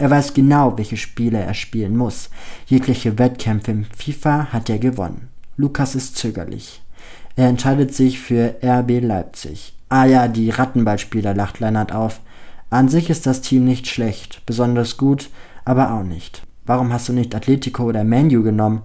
Er 0.00 0.10
weiß 0.10 0.32
genau, 0.32 0.78
welche 0.78 0.96
Spiele 0.96 1.40
er 1.40 1.52
spielen 1.52 1.94
muss. 1.94 2.30
Jegliche 2.64 3.18
Wettkämpfe 3.18 3.72
im 3.72 3.84
FIFA 3.84 4.46
hat 4.50 4.70
er 4.70 4.78
gewonnen. 4.78 5.28
Lukas 5.58 5.94
ist 5.94 6.16
zögerlich. 6.16 6.80
Er 7.36 7.48
entscheidet 7.48 7.94
sich 7.94 8.18
für 8.18 8.54
RB 8.64 9.02
Leipzig. 9.02 9.74
Ah 9.90 10.06
ja, 10.06 10.26
die 10.26 10.48
Rattenballspieler, 10.48 11.34
lacht 11.34 11.60
Lennart 11.60 11.92
auf. 11.92 12.20
An 12.70 12.88
sich 12.88 13.10
ist 13.10 13.26
das 13.26 13.42
Team 13.42 13.66
nicht 13.66 13.88
schlecht, 13.88 14.40
besonders 14.46 14.96
gut, 14.96 15.28
aber 15.66 15.92
auch 15.92 16.02
nicht. 16.02 16.44
Warum 16.64 16.94
hast 16.94 17.10
du 17.10 17.12
nicht 17.12 17.34
Atletico 17.34 17.82
oder 17.82 18.02
Manu 18.02 18.42
genommen? 18.42 18.80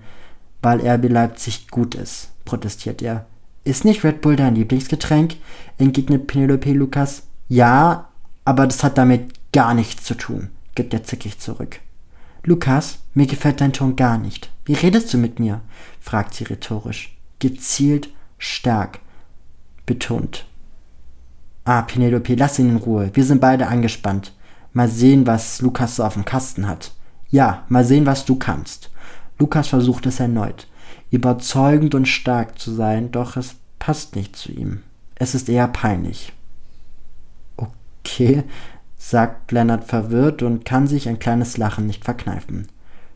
Weil 0.61 0.85
RB 0.85 1.09
Leipzig 1.09 1.69
gut 1.69 1.95
ist, 1.95 2.31
protestiert 2.43 3.01
er. 3.01 3.25
Ist 3.63 3.85
nicht 3.85 4.03
Red 4.03 4.19
Bull 4.19 4.35
dein 4.35 4.55
Lieblingsgetränk? 4.55 5.37
entgegnet 5.77 6.27
Penelope 6.27 6.73
Lukas. 6.73 7.23
Ja, 7.47 8.09
aber 8.43 8.67
das 8.67 8.83
hat 8.83 8.97
damit 8.97 9.33
gar 9.53 9.73
nichts 9.73 10.03
zu 10.03 10.15
tun 10.15 10.49
gibt 10.75 10.93
er 10.93 11.03
zickig 11.03 11.39
zurück. 11.39 11.79
Lukas, 12.43 12.99
mir 13.13 13.25
gefällt 13.25 13.59
dein 13.61 13.73
Ton 13.73 13.95
gar 13.95 14.17
nicht. 14.17 14.51
Wie 14.65 14.73
redest 14.73 15.13
du 15.13 15.17
mit 15.17 15.39
mir? 15.39 15.61
fragt 15.99 16.33
sie 16.35 16.43
rhetorisch. 16.43 17.17
Gezielt, 17.39 18.09
stark, 18.37 18.99
betont. 19.85 20.45
Ah, 21.63 21.81
Penelope, 21.81 22.35
lass 22.35 22.59
ihn 22.59 22.69
in 22.69 22.75
Ruhe. 22.75 23.09
Wir 23.13 23.23
sind 23.23 23.41
beide 23.41 23.67
angespannt. 23.67 24.33
Mal 24.73 24.87
sehen, 24.87 25.25
was 25.25 25.61
Lukas 25.61 25.95
so 25.95 26.03
auf 26.03 26.13
dem 26.13 26.25
Kasten 26.25 26.67
hat. 26.67 26.91
Ja, 27.29 27.65
mal 27.69 27.83
sehen, 27.83 28.05
was 28.05 28.25
du 28.25 28.35
kannst. 28.35 28.91
Lukas 29.39 29.67
versucht 29.67 30.05
es 30.05 30.19
erneut, 30.19 30.67
überzeugend 31.11 31.95
und 31.95 32.07
stark 32.07 32.59
zu 32.59 32.71
sein, 32.71 33.11
doch 33.11 33.35
es 33.35 33.55
passt 33.79 34.15
nicht 34.15 34.35
zu 34.35 34.51
ihm. 34.51 34.83
Es 35.15 35.35
ist 35.35 35.49
eher 35.49 35.67
peinlich. 35.67 36.33
Okay, 37.57 38.43
sagt 39.07 39.51
Lennart 39.51 39.83
verwirrt 39.83 40.41
und 40.41 40.65
kann 40.65 40.87
sich 40.87 41.07
ein 41.07 41.19
kleines 41.19 41.57
Lachen 41.57 41.85
nicht 41.85 42.03
verkneifen. 42.03 42.67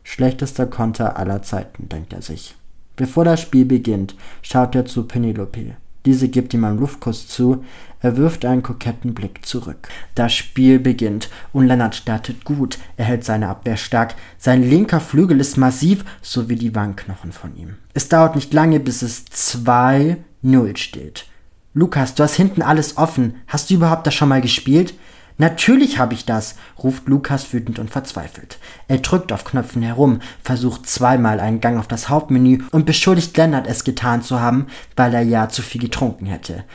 Schlechtester 0.04 0.67
Konter 0.67 1.17
aller 1.17 1.41
Zeiten, 1.41 1.89
denkt 1.89 2.13
er 2.13 2.21
sich. 2.21 2.56
Bevor 2.95 3.25
das 3.25 3.41
Spiel 3.41 3.65
beginnt, 3.65 4.15
schaut 4.43 4.75
er 4.75 4.86
zu 4.86 5.08
Penelope. 5.08 5.75
Diese 6.06 6.30
gibt 6.30 6.54
ihm 6.54 6.63
einen 6.63 6.78
Luftkuss 6.78 7.28
zu, 7.28 7.65
er 8.02 8.17
wirft 8.17 8.45
einen 8.45 8.62
koketten 8.62 9.15
Blick 9.15 9.43
zurück. 9.47 9.89
Das 10.13 10.32
Spiel 10.32 10.78
beginnt 10.78 11.30
und 11.54 11.65
Lennart 11.65 11.95
startet 11.95 12.45
gut, 12.45 12.78
er 12.95 13.06
hält 13.06 13.25
seine 13.25 13.49
Abwehr 13.49 13.75
stark, 13.75 14.13
sein 14.38 14.62
linker 14.62 14.99
Flügel 14.99 15.39
ist 15.39 15.58
massiv, 15.58 16.06
so 16.21 16.49
wie 16.49 16.56
die 16.56 16.75
Wangenknochen 16.75 17.32
von 17.32 17.56
ihm. 17.58 17.78
Es 17.95 18.08
dauert 18.10 18.36
nicht 18.36 18.54
lange, 18.54 18.80
bis 18.80 19.02
es 19.02 19.25
2-0 19.25 20.78
steht. 20.78 21.25
Lukas, 21.73 22.13
du 22.13 22.23
hast 22.23 22.36
hinten 22.36 22.62
alles 22.62 22.97
offen. 22.97 23.36
Hast 23.47 23.69
du 23.69 23.75
überhaupt 23.75 24.06
das 24.06 24.13
schon 24.13 24.30
mal 24.30 24.41
gespielt? 24.41 24.93
Natürlich 25.39 25.97
habe 25.97 26.13
ich 26.13 26.25
das, 26.25 26.56
ruft 26.84 27.08
Lukas 27.08 27.54
wütend 27.54 27.80
und 27.80 27.89
verzweifelt. 27.89 28.60
Er 28.89 28.97
drückt 28.97 29.32
auf 29.32 29.45
Knöpfen 29.45 29.82
herum, 29.82 30.19
versucht 30.43 30.86
zweimal 30.86 31.39
einen 31.39 31.62
Gang 31.62 31.80
auf 31.80 31.88
das 31.88 32.10
Hauptmenü 32.10 32.65
und 32.71 32.86
beschuldigt 32.86 33.38
Lennart, 33.38 33.65
es 33.65 33.86
getan 33.86 34.21
zu 34.21 34.41
haben, 34.41 34.67
weil 34.97 35.13
er 35.13 35.21
ja 35.21 35.47
zu 35.47 35.62
viel 35.62 35.80
getrunken 35.80 36.25
hätte. 36.25 36.65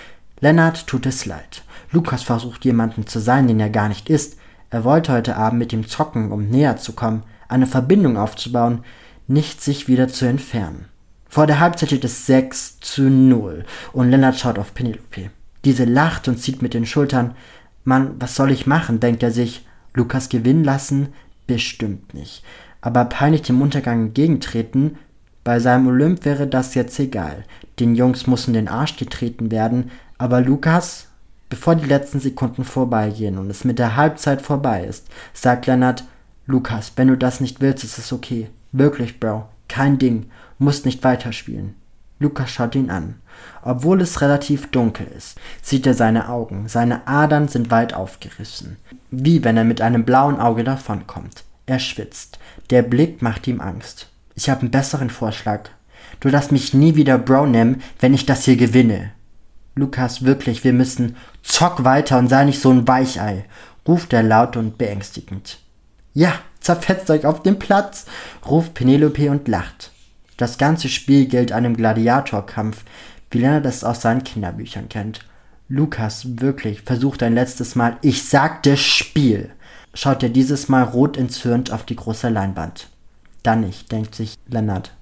Lennart 0.40 0.86
tut 0.86 1.04
es 1.04 1.26
leid. 1.26 1.62
Lukas 1.90 2.22
versucht 2.22 2.64
jemanden 2.64 3.06
zu 3.06 3.20
sein, 3.20 3.48
den 3.48 3.60
er 3.60 3.68
gar 3.68 3.88
nicht 3.88 4.08
ist. 4.08 4.38
Er 4.70 4.82
wollte 4.82 5.12
heute 5.12 5.36
Abend 5.36 5.58
mit 5.58 5.74
ihm 5.74 5.86
zocken, 5.86 6.32
um 6.32 6.48
näher 6.48 6.78
zu 6.78 6.94
kommen, 6.94 7.22
eine 7.48 7.66
Verbindung 7.66 8.16
aufzubauen, 8.16 8.82
nicht 9.26 9.60
sich 9.60 9.88
wieder 9.88 10.08
zu 10.08 10.24
entfernen. 10.24 10.86
Vor 11.28 11.46
der 11.46 11.60
Halbzeit 11.60 11.90
steht 11.90 12.04
es 12.04 12.24
6 12.24 12.80
zu 12.80 13.10
0 13.10 13.66
und 13.92 14.10
Lennart 14.10 14.38
schaut 14.38 14.58
auf 14.58 14.72
Penelope. 14.72 15.30
Diese 15.64 15.84
lacht 15.84 16.28
und 16.28 16.38
zieht 16.38 16.62
mit 16.62 16.74
den 16.74 16.86
Schultern. 16.86 17.34
Mann, 17.84 18.16
was 18.18 18.34
soll 18.34 18.50
ich 18.50 18.66
machen, 18.66 19.00
denkt 19.00 19.22
er 19.22 19.30
sich. 19.30 19.66
Lukas 19.94 20.28
gewinnen 20.28 20.64
lassen? 20.64 21.08
Bestimmt 21.46 22.14
nicht. 22.14 22.42
Aber 22.80 23.04
peinlich 23.04 23.42
dem 23.42 23.62
Untergang 23.62 24.06
entgegentreten? 24.06 24.96
Bei 25.44 25.60
seinem 25.60 25.86
Olymp 25.88 26.24
wäre 26.24 26.46
das 26.46 26.74
jetzt 26.74 26.98
egal. 26.98 27.44
Den 27.78 27.94
Jungs 27.94 28.26
muss 28.26 28.48
in 28.48 28.54
den 28.54 28.68
Arsch 28.68 28.96
getreten 28.96 29.50
werden, 29.50 29.90
aber 30.16 30.40
Lukas, 30.40 31.08
bevor 31.50 31.74
die 31.74 31.86
letzten 31.86 32.20
Sekunden 32.20 32.64
vorbeigehen 32.64 33.36
und 33.36 33.50
es 33.50 33.64
mit 33.64 33.78
der 33.78 33.96
Halbzeit 33.96 34.40
vorbei 34.40 34.84
ist, 34.84 35.08
sagt 35.34 35.66
Lennart, 35.66 36.04
Lukas, 36.46 36.92
wenn 36.96 37.08
du 37.08 37.16
das 37.16 37.40
nicht 37.40 37.60
willst, 37.60 37.84
ist 37.84 37.98
es 37.98 38.12
okay. 38.12 38.48
Wirklich, 38.72 39.20
Bro. 39.20 39.48
Kein 39.68 39.98
Ding. 39.98 40.26
Musst 40.58 40.84
nicht 40.84 41.04
weiterspielen. 41.04 41.74
Lukas 42.24 42.50
schaut 42.50 42.74
ihn 42.74 42.90
an. 42.90 43.16
Obwohl 43.62 44.00
es 44.00 44.20
relativ 44.20 44.70
dunkel 44.70 45.06
ist, 45.16 45.38
sieht 45.62 45.86
er 45.86 45.94
seine 45.94 46.28
Augen. 46.28 46.68
Seine 46.68 47.06
Adern 47.06 47.48
sind 47.48 47.70
weit 47.70 47.94
aufgerissen, 47.94 48.78
wie 49.10 49.44
wenn 49.44 49.56
er 49.56 49.64
mit 49.64 49.80
einem 49.80 50.04
blauen 50.04 50.40
Auge 50.40 50.64
davonkommt. 50.64 51.44
Er 51.66 51.78
schwitzt. 51.78 52.38
Der 52.70 52.82
Blick 52.82 53.22
macht 53.22 53.46
ihm 53.46 53.60
Angst. 53.60 54.08
Ich 54.34 54.48
habe 54.48 54.62
einen 54.62 54.70
besseren 54.70 55.10
Vorschlag. 55.10 55.68
Du 56.20 56.30
darfst 56.30 56.50
mich 56.50 56.74
nie 56.74 56.96
wieder 56.96 57.18
Bro 57.18 57.46
nennen, 57.46 57.82
wenn 58.00 58.14
ich 58.14 58.26
das 58.26 58.44
hier 58.44 58.56
gewinne. 58.56 59.12
Lukas, 59.74 60.24
wirklich, 60.24 60.64
wir 60.64 60.72
müssen. 60.72 61.16
Zock 61.42 61.84
weiter 61.84 62.18
und 62.18 62.28
sei 62.28 62.44
nicht 62.44 62.60
so 62.60 62.70
ein 62.70 62.88
Weichei, 62.88 63.44
ruft 63.86 64.12
er 64.12 64.22
laut 64.22 64.56
und 64.56 64.78
beängstigend. 64.78 65.58
Ja, 66.12 66.32
zerfetzt 66.60 67.10
euch 67.10 67.26
auf 67.26 67.42
dem 67.42 67.58
Platz, 67.58 68.06
ruft 68.46 68.74
Penelope 68.74 69.30
und 69.30 69.48
lacht. 69.48 69.90
Das 70.36 70.58
ganze 70.58 70.88
Spiel 70.88 71.26
gilt 71.26 71.52
einem 71.52 71.76
Gladiatorkampf, 71.76 72.84
wie 73.30 73.38
Lennart 73.38 73.66
es 73.66 73.84
aus 73.84 74.00
seinen 74.00 74.24
Kinderbüchern 74.24 74.88
kennt. 74.88 75.20
Lukas, 75.68 76.40
wirklich, 76.40 76.82
versucht 76.82 77.22
ein 77.22 77.34
letztes 77.34 77.74
Mal, 77.74 77.96
ich 78.02 78.24
sagte 78.24 78.76
Spiel, 78.76 79.50
schaut 79.94 80.22
er 80.22 80.28
dieses 80.28 80.68
Mal 80.68 80.82
rot 80.82 81.16
entzürnt 81.16 81.72
auf 81.72 81.84
die 81.84 81.96
große 81.96 82.28
Leinwand. 82.28 82.88
Dann 83.42 83.60
nicht, 83.60 83.90
denkt 83.90 84.14
sich 84.14 84.34
Lennart. 84.46 84.92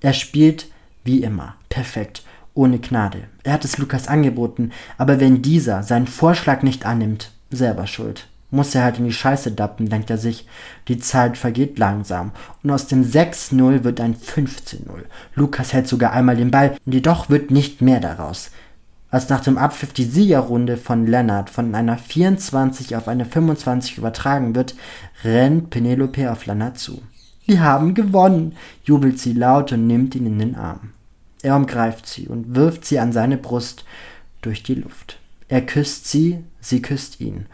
Er 0.00 0.12
spielt 0.12 0.66
wie 1.04 1.22
immer, 1.22 1.56
perfekt, 1.68 2.22
ohne 2.54 2.78
Gnade. 2.78 3.24
Er 3.44 3.54
hat 3.54 3.64
es 3.64 3.78
Lukas 3.78 4.08
angeboten, 4.08 4.72
aber 4.96 5.20
wenn 5.20 5.42
dieser 5.42 5.82
seinen 5.82 6.06
Vorschlag 6.06 6.62
nicht 6.62 6.84
annimmt, 6.84 7.32
selber 7.50 7.86
schuld. 7.86 8.28
Muss 8.50 8.74
er 8.74 8.84
halt 8.84 8.98
in 8.98 9.04
die 9.04 9.12
Scheiße 9.12 9.52
dappen, 9.52 9.90
denkt 9.90 10.08
er 10.08 10.16
sich. 10.16 10.46
Die 10.88 10.98
Zeit 10.98 11.36
vergeht 11.36 11.78
langsam. 11.78 12.32
Und 12.62 12.70
aus 12.70 12.86
dem 12.86 13.04
6-0 13.04 13.84
wird 13.84 14.00
ein 14.00 14.16
15-0. 14.16 15.04
Lukas 15.34 15.72
hält 15.72 15.86
sogar 15.86 16.12
einmal 16.12 16.36
den 16.36 16.50
Ball, 16.50 16.76
jedoch 16.86 17.28
wird 17.28 17.50
nicht 17.50 17.82
mehr 17.82 18.00
daraus. 18.00 18.50
Als 19.10 19.28
nach 19.28 19.40
dem 19.40 19.56
Abpfiff 19.56 19.92
die 19.92 20.04
Siegerrunde 20.04 20.76
von 20.76 21.06
Lennart 21.06 21.48
von 21.48 21.74
einer 21.74 21.96
24 21.96 22.96
auf 22.96 23.08
eine 23.08 23.24
25 23.24 23.98
übertragen 23.98 24.54
wird, 24.54 24.74
rennt 25.24 25.70
Penelope 25.70 26.30
auf 26.30 26.46
Lennart 26.46 26.78
zu. 26.78 27.02
Wir 27.46 27.62
haben 27.62 27.94
gewonnen, 27.94 28.56
jubelt 28.84 29.18
sie 29.18 29.32
laut 29.32 29.72
und 29.72 29.86
nimmt 29.86 30.14
ihn 30.14 30.26
in 30.26 30.38
den 30.38 30.54
Arm. 30.54 30.92
Er 31.42 31.56
umgreift 31.56 32.06
sie 32.06 32.28
und 32.28 32.54
wirft 32.54 32.84
sie 32.84 32.98
an 32.98 33.12
seine 33.12 33.38
Brust 33.38 33.84
durch 34.42 34.62
die 34.62 34.74
Luft. 34.74 35.18
Er 35.48 35.62
küsst 35.64 36.08
sie, 36.08 36.44
sie 36.60 36.82
küsst 36.82 37.20
ihn, 37.20 37.46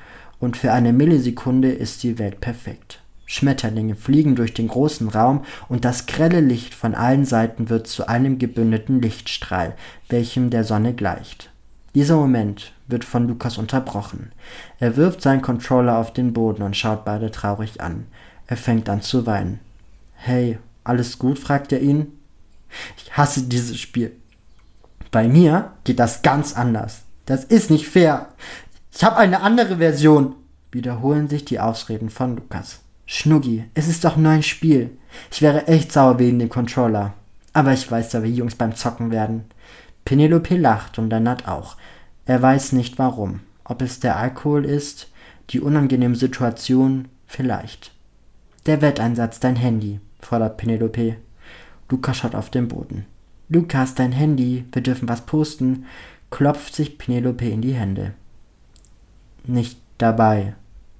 und 0.44 0.56
für 0.56 0.72
eine 0.72 0.92
Millisekunde 0.92 1.72
ist 1.72 2.02
die 2.02 2.18
Welt 2.18 2.40
perfekt. 2.40 3.00
Schmetterlinge 3.26 3.96
fliegen 3.96 4.36
durch 4.36 4.52
den 4.52 4.68
großen 4.68 5.08
Raum 5.08 5.44
und 5.68 5.84
das 5.84 6.06
grelle 6.06 6.40
Licht 6.40 6.74
von 6.74 6.94
allen 6.94 7.24
Seiten 7.24 7.70
wird 7.70 7.86
zu 7.86 8.06
einem 8.06 8.38
gebündelten 8.38 9.00
Lichtstrahl, 9.00 9.74
welchem 10.08 10.50
der 10.50 10.64
Sonne 10.64 10.92
gleicht. 10.92 11.50
Dieser 11.94 12.16
Moment 12.16 12.72
wird 12.86 13.04
von 13.04 13.26
Lukas 13.26 13.56
unterbrochen. 13.56 14.32
Er 14.78 14.96
wirft 14.96 15.22
seinen 15.22 15.42
Controller 15.42 15.96
auf 15.96 16.12
den 16.12 16.32
Boden 16.32 16.62
und 16.62 16.76
schaut 16.76 17.04
beide 17.04 17.30
traurig 17.30 17.80
an. 17.80 18.06
Er 18.46 18.56
fängt 18.56 18.88
an 18.88 19.00
zu 19.00 19.26
weinen. 19.26 19.60
Hey, 20.14 20.58
alles 20.82 21.18
gut? 21.18 21.38
fragt 21.38 21.72
er 21.72 21.80
ihn. 21.80 22.12
Ich 22.98 23.16
hasse 23.16 23.42
dieses 23.42 23.78
Spiel. 23.78 24.12
Bei 25.10 25.28
mir 25.28 25.72
geht 25.84 26.00
das 26.00 26.22
ganz 26.22 26.54
anders. 26.54 27.02
Das 27.26 27.44
ist 27.44 27.70
nicht 27.70 27.88
fair. 27.88 28.28
Ich 28.96 29.02
habe 29.02 29.16
eine 29.16 29.40
andere 29.40 29.78
Version. 29.78 30.36
Wiederholen 30.70 31.28
sich 31.28 31.44
die 31.44 31.58
Ausreden 31.58 32.10
von 32.10 32.36
Lukas. 32.36 32.80
Schnuggi, 33.06 33.64
es 33.74 33.88
ist 33.88 34.04
doch 34.04 34.16
nur 34.16 34.30
ein 34.30 34.44
Spiel. 34.44 34.96
Ich 35.32 35.42
wäre 35.42 35.66
echt 35.66 35.90
sauer 35.90 36.20
wegen 36.20 36.38
dem 36.38 36.48
Controller. 36.48 37.12
Aber 37.52 37.72
ich 37.72 37.90
weiß 37.90 38.12
ja, 38.12 38.22
wie 38.22 38.32
Jungs 38.32 38.54
beim 38.54 38.76
Zocken 38.76 39.10
werden. 39.10 39.46
Penelope 40.04 40.56
lacht 40.56 40.98
und 41.00 41.10
Lennart 41.10 41.48
auch. 41.48 41.76
Er 42.24 42.40
weiß 42.40 42.70
nicht 42.72 42.96
warum. 43.00 43.40
Ob 43.64 43.82
es 43.82 43.98
der 43.98 44.16
Alkohol 44.16 44.64
ist, 44.64 45.10
die 45.50 45.60
unangenehme 45.60 46.14
Situation, 46.14 47.08
vielleicht. 47.26 47.90
Der 48.66 48.80
Wetteinsatz, 48.80 49.40
dein 49.40 49.56
Handy, 49.56 49.98
fordert 50.20 50.56
Penelope. 50.56 51.16
Lukas 51.90 52.18
schaut 52.18 52.36
auf 52.36 52.48
den 52.48 52.68
Boden. 52.68 53.06
Lukas, 53.48 53.96
dein 53.96 54.12
Handy, 54.12 54.64
wir 54.72 54.82
dürfen 54.82 55.08
was 55.08 55.22
posten, 55.22 55.86
klopft 56.30 56.76
sich 56.76 56.96
Penelope 56.96 57.48
in 57.48 57.60
die 57.60 57.74
Hände. 57.74 58.14
Nicht 59.46 59.78
dabei, 59.98 60.54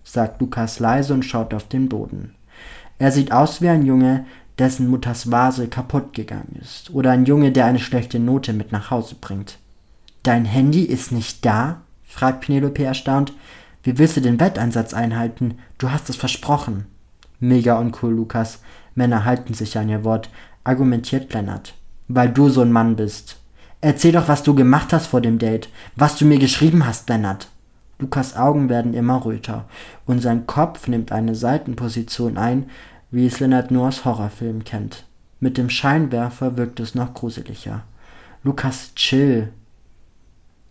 sagt 0.04 0.40
Lukas 0.40 0.78
leise 0.78 1.14
und 1.14 1.24
schaut 1.24 1.54
auf 1.54 1.68
den 1.68 1.88
Boden. 1.88 2.34
Er 2.98 3.10
sieht 3.10 3.32
aus 3.32 3.60
wie 3.60 3.68
ein 3.68 3.86
Junge, 3.86 4.26
dessen 4.58 4.88
Mutters 4.88 5.30
Vase 5.30 5.68
kaputt 5.68 6.12
gegangen 6.12 6.58
ist, 6.60 6.90
oder 6.94 7.10
ein 7.10 7.24
Junge, 7.24 7.52
der 7.52 7.66
eine 7.66 7.80
schlechte 7.80 8.18
Note 8.18 8.52
mit 8.52 8.70
nach 8.70 8.90
Hause 8.90 9.16
bringt. 9.20 9.58
Dein 10.22 10.44
Handy 10.44 10.82
ist 10.82 11.12
nicht 11.12 11.44
da? 11.44 11.82
fragt 12.04 12.42
Penelope 12.42 12.84
erstaunt. 12.84 13.32
Wie 13.82 13.98
willst 13.98 14.16
du 14.16 14.20
den 14.20 14.38
Wetteinsatz 14.40 14.94
einhalten? 14.94 15.58
Du 15.78 15.90
hast 15.90 16.08
es 16.08 16.16
versprochen. 16.16 16.86
Mega 17.40 17.78
uncool, 17.78 18.14
Lukas. 18.14 18.60
Männer 18.94 19.24
halten 19.24 19.54
sich 19.54 19.76
an 19.76 19.88
ihr 19.88 20.04
Wort, 20.04 20.30
argumentiert 20.62 21.32
Lennart. 21.34 21.74
Weil 22.08 22.30
du 22.30 22.48
so 22.48 22.62
ein 22.62 22.72
Mann 22.72 22.96
bist. 22.96 23.36
Erzähl 23.80 24.12
doch, 24.12 24.28
was 24.28 24.42
du 24.42 24.54
gemacht 24.54 24.92
hast 24.92 25.08
vor 25.08 25.20
dem 25.20 25.38
Date. 25.38 25.68
Was 25.96 26.16
du 26.16 26.24
mir 26.24 26.38
geschrieben 26.38 26.86
hast, 26.86 27.08
Lennart. 27.08 27.48
Lukas 27.98 28.36
Augen 28.36 28.68
werden 28.68 28.94
immer 28.94 29.24
röter 29.24 29.66
und 30.06 30.20
sein 30.20 30.46
Kopf 30.46 30.88
nimmt 30.88 31.12
eine 31.12 31.34
Seitenposition 31.34 32.36
ein, 32.36 32.70
wie 33.10 33.26
es 33.26 33.40
Lennart 33.40 33.70
nur 33.70 33.88
aus 33.88 34.04
Horrorfilmen 34.04 34.64
kennt. 34.64 35.04
Mit 35.40 35.56
dem 35.58 35.70
Scheinwerfer 35.70 36.56
wirkt 36.56 36.80
es 36.80 36.94
noch 36.94 37.14
gruseliger. 37.14 37.82
Lukas, 38.42 38.94
chill. 38.94 39.52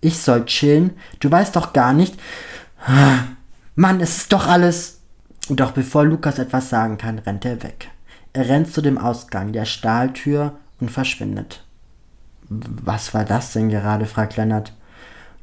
Ich 0.02 0.20
soll 0.20 0.46
chillen? 0.46 0.92
Du 1.20 1.32
weißt 1.32 1.56
doch 1.56 1.74
gar 1.74 1.94
nicht. 1.94 2.20
Mann, 3.76 4.02
es 4.02 4.18
ist 4.18 4.34
doch 4.34 4.48
alles. 4.48 5.00
Doch 5.50 5.72
bevor 5.72 6.06
Lukas 6.06 6.40
etwas 6.40 6.70
sagen 6.70 6.98
kann, 6.98 7.20
rennt 7.20 7.46
er 7.46 7.64
weg. 7.64 7.90
Er 8.34 8.50
rennt 8.50 8.72
zu 8.72 8.82
dem 8.82 8.98
Ausgang 8.98 9.54
der 9.54 9.66
Stahltür 9.66 10.58
und 10.80 10.92
verschwindet. 10.92 11.64
Was 12.50 13.14
war 13.14 13.26
das 13.26 13.54
denn 13.54 13.70
gerade? 13.70 14.06
fragt 14.06 14.36
Lennart. 14.36 14.74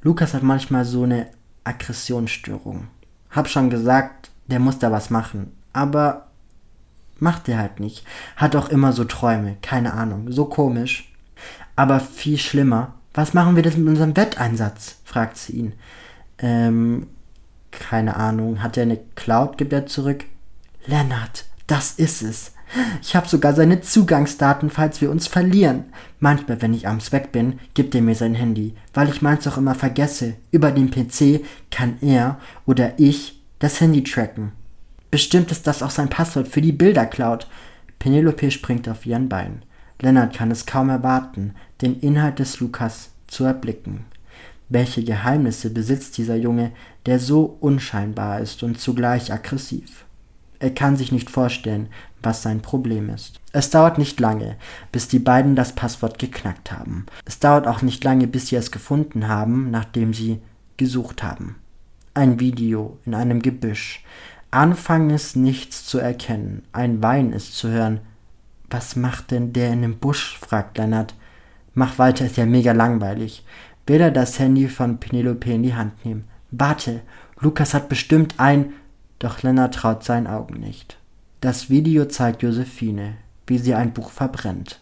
Lukas 0.02 0.34
hat 0.34 0.42
manchmal 0.42 0.84
so 0.84 1.04
eine 1.04 1.28
Aggressionsstörung. 1.64 2.88
Hab 3.30 3.48
schon 3.48 3.70
gesagt, 3.70 4.30
der 4.46 4.58
muss 4.58 4.78
da 4.78 4.90
was 4.90 5.10
machen. 5.10 5.52
Aber 5.72 6.26
macht 7.18 7.48
er 7.48 7.58
halt 7.58 7.80
nicht. 7.80 8.04
Hat 8.36 8.56
auch 8.56 8.68
immer 8.68 8.92
so 8.92 9.04
Träume. 9.04 9.56
Keine 9.62 9.94
Ahnung. 9.94 10.32
So 10.32 10.46
komisch. 10.46 11.12
Aber 11.76 12.00
viel 12.00 12.38
schlimmer. 12.38 12.94
Was 13.14 13.34
machen 13.34 13.56
wir 13.56 13.62
das 13.62 13.76
mit 13.76 13.88
unserem 13.88 14.16
Wetteinsatz? 14.16 14.96
fragt 15.04 15.36
sie 15.36 15.52
ihn. 15.52 15.72
Ähm, 16.38 17.08
keine 17.70 18.16
Ahnung. 18.16 18.62
Hat 18.62 18.76
er 18.76 18.84
eine 18.84 18.98
Cloud? 19.14 19.58
gibt 19.58 19.72
er 19.72 19.86
zurück. 19.86 20.24
Lennart, 20.86 21.44
das 21.66 21.92
ist 21.92 22.22
es. 22.22 22.52
Ich 23.02 23.16
habe 23.16 23.28
sogar 23.28 23.54
seine 23.54 23.80
Zugangsdaten, 23.80 24.70
falls 24.70 25.00
wir 25.00 25.11
uns 25.11 25.26
verlieren. 25.26 25.85
Manchmal, 26.18 26.62
wenn 26.62 26.74
ich 26.74 26.87
abends 26.87 27.12
weg 27.12 27.33
bin, 27.33 27.59
gibt 27.74 27.94
er 27.94 28.02
mir 28.02 28.14
sein 28.14 28.35
Handy, 28.35 28.74
weil 28.94 29.09
ich 29.09 29.22
meins 29.22 29.46
auch 29.46 29.56
immer 29.59 29.74
vergesse. 29.74 30.35
Über 30.50 30.70
den 30.70 30.90
PC 30.90 31.44
kann 31.70 31.98
er 32.00 32.38
oder 32.66 32.98
ich 32.98 33.40
das 33.59 33.80
Handy 33.80 34.04
tracken. 34.04 34.52
Bestimmt 35.11 35.50
ist 35.50 35.66
das 35.66 35.83
auch 35.83 35.90
sein 35.90 36.09
Passwort 36.09 36.48
für 36.48 36.61
die 36.61 36.72
Bildercloud. 36.72 37.48
Penelope 37.98 38.50
springt 38.50 38.88
auf 38.88 39.04
ihren 39.04 39.28
Bein. 39.28 39.62
Lennart 40.00 40.35
kann 40.35 40.50
es 40.50 40.66
kaum 40.66 40.88
erwarten, 40.88 41.54
den 41.83 41.98
Inhalt 42.00 42.38
des 42.38 42.61
Lukas 42.61 43.11
zu 43.26 43.44
erblicken. 43.44 44.04
Welche 44.68 45.02
Geheimnisse 45.02 45.70
besitzt 45.70 46.16
dieser 46.16 46.37
Junge, 46.37 46.70
der 47.06 47.18
so 47.18 47.56
unscheinbar 47.61 48.40
ist 48.40 48.62
und 48.62 48.80
zugleich 48.80 49.33
aggressiv? 49.33 50.04
Er 50.60 50.70
kann 50.70 50.96
sich 50.96 51.10
nicht 51.10 51.30
vorstellen, 51.30 51.88
was 52.22 52.42
sein 52.42 52.60
Problem 52.60 53.08
ist. 53.08 53.40
Es 53.52 53.70
dauert 53.70 53.96
nicht 53.96 54.20
lange, 54.20 54.56
bis 54.92 55.08
die 55.08 55.18
beiden 55.18 55.56
das 55.56 55.74
Passwort 55.74 56.18
geknackt 56.18 56.70
haben. 56.70 57.06
Es 57.24 57.38
dauert 57.38 57.66
auch 57.66 57.80
nicht 57.80 58.04
lange, 58.04 58.26
bis 58.26 58.48
sie 58.48 58.56
es 58.56 58.70
gefunden 58.70 59.26
haben, 59.26 59.70
nachdem 59.70 60.12
sie 60.12 60.38
gesucht 60.76 61.22
haben. 61.22 61.56
Ein 62.12 62.38
Video 62.40 62.98
in 63.06 63.14
einem 63.14 63.40
Gebüsch. 63.40 64.04
Anfang 64.50 65.10
ist 65.10 65.34
nichts 65.34 65.86
zu 65.86 65.98
erkennen. 65.98 66.62
Ein 66.72 67.02
Wein 67.02 67.32
ist 67.32 67.56
zu 67.56 67.68
hören. 67.70 68.00
Was 68.68 68.96
macht 68.96 69.30
denn 69.30 69.52
der 69.52 69.72
in 69.72 69.82
dem 69.82 69.98
Busch? 69.98 70.38
fragt 70.38 70.76
Lennart. 70.76 71.14
Mach 71.72 71.98
weiter, 71.98 72.26
ist 72.26 72.36
ja 72.36 72.46
mega 72.46 72.72
langweilig. 72.72 73.44
Will 73.86 74.00
er 74.00 74.10
das 74.10 74.38
Handy 74.38 74.68
von 74.68 74.98
Penelope 74.98 75.52
in 75.52 75.62
die 75.62 75.74
Hand 75.74 76.04
nehmen? 76.04 76.24
Warte, 76.50 77.00
Lukas 77.40 77.74
hat 77.74 77.88
bestimmt 77.88 78.34
ein. 78.38 78.74
Doch 79.20 79.42
Lennart 79.42 79.74
traut 79.74 80.02
seinen 80.02 80.26
Augen 80.26 80.59
nicht. 80.59 80.96
Das 81.40 81.70
Video 81.70 82.06
zeigt 82.06 82.42
Josephine, 82.42 83.14
wie 83.46 83.59
sie 83.59 83.74
ein 83.74 83.92
Buch 83.92 84.11
verbrennt, 84.11 84.80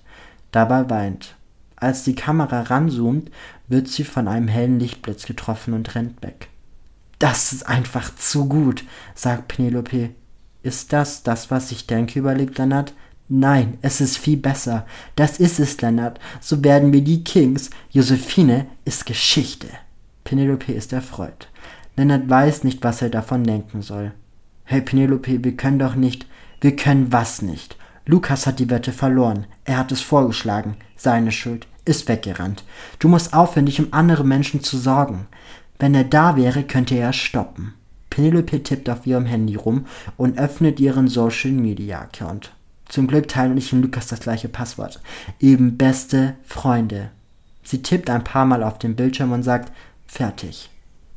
dabei 0.53 0.89
weint. 0.89 1.35
Als 1.77 2.05
die 2.05 2.15
Kamera 2.15 2.63
ranzoomt, 2.63 3.31
wird 3.69 3.89
sie 3.89 4.05
von 4.05 4.27
einem 4.27 4.49
hellen 4.49 4.81
Lichtblitz 4.81 5.27
getroffen 5.27 5.75
und 5.75 5.95
rennt 5.95 6.23
weg. 6.23 6.49
Das 7.19 7.53
ist 7.53 7.69
einfach 7.69 8.15
zu 8.15 8.49
gut, 8.49 8.85
sagt 9.15 9.49
Penelope. 9.49 10.11
Ist 10.63 10.93
das 10.93 11.23
das, 11.23 11.51
was 11.51 11.73
ich 11.73 11.87
denke, 11.87 12.19
überlegt 12.19 12.59
Lennart. 12.59 12.95
Nein, 13.29 13.79
es 13.83 14.01
ist 14.01 14.19
viel 14.19 14.37
besser. 14.37 14.87
Das 15.17 15.39
ist 15.39 15.59
es, 15.61 15.81
Lennart. 15.81 16.19
So 16.41 16.63
werden 16.63 16.93
wir 16.93 17.03
die 17.03 17.25
Kings. 17.25 17.71
Josephine 17.91 18.67
ist 18.85 19.05
Geschichte. 19.05 19.69
Penelope 20.25 20.73
ist 20.73 20.93
erfreut. 20.93 21.49
Lennart 21.97 22.29
weiß 22.29 22.65
nicht, 22.65 22.85
was 22.85 23.03
er 23.03 23.11
davon 23.11 23.45
denken 23.45 23.83
soll. 23.83 24.13
Hey 24.71 24.83
Penelope, 24.83 25.43
wir 25.43 25.57
können 25.57 25.79
doch 25.79 25.95
nicht. 25.95 26.27
Wir 26.61 26.77
können 26.77 27.11
was 27.11 27.41
nicht. 27.41 27.79
Lukas 28.05 28.47
hat 28.47 28.59
die 28.59 28.69
Wette 28.69 28.93
verloren. 28.93 29.47
Er 29.65 29.79
hat 29.79 29.93
es 29.93 30.03
vorgeschlagen. 30.03 30.77
Seine 30.95 31.33
Schuld. 31.33 31.67
Ist 31.87 32.07
weggerannt. 32.07 32.65
Du 32.99 33.09
musst 33.09 33.33
aufhören, 33.33 33.65
dich 33.65 33.81
um 33.81 33.95
andere 33.95 34.25
Menschen 34.25 34.63
zu 34.63 34.77
sorgen. 34.77 35.27
Wenn 35.79 35.95
er 35.95 36.05
da 36.05 36.37
wäre, 36.37 36.65
könnte 36.65 36.97
er 36.97 37.15
stoppen. 37.15 37.73
Penelope 38.11 38.63
tippt 38.63 38.91
auf 38.91 39.07
ihrem 39.07 39.25
Handy 39.25 39.55
rum 39.55 39.87
und 40.19 40.39
öffnet 40.39 40.81
ihren 40.81 41.09
Social 41.09 41.53
Media 41.53 42.03
Account. 42.03 42.53
Zum 42.91 43.07
Glück 43.07 43.27
teilen 43.27 43.57
ich 43.57 43.73
und 43.73 43.81
Lukas 43.81 44.09
das 44.09 44.21
gleiche 44.21 44.51
Passwort. 44.51 45.01
Eben 45.41 45.79
beste 45.79 46.35
Freunde. 46.45 47.09
Sie 47.63 47.81
tippt 47.81 48.11
ein 48.11 48.23
paar 48.23 48.45
Mal 48.45 48.63
auf 48.63 48.79
den 48.79 48.97
Bildschirm 48.97 49.33
und 49.33 49.45
sagt, 49.45 49.73
fertig. 50.07 50.69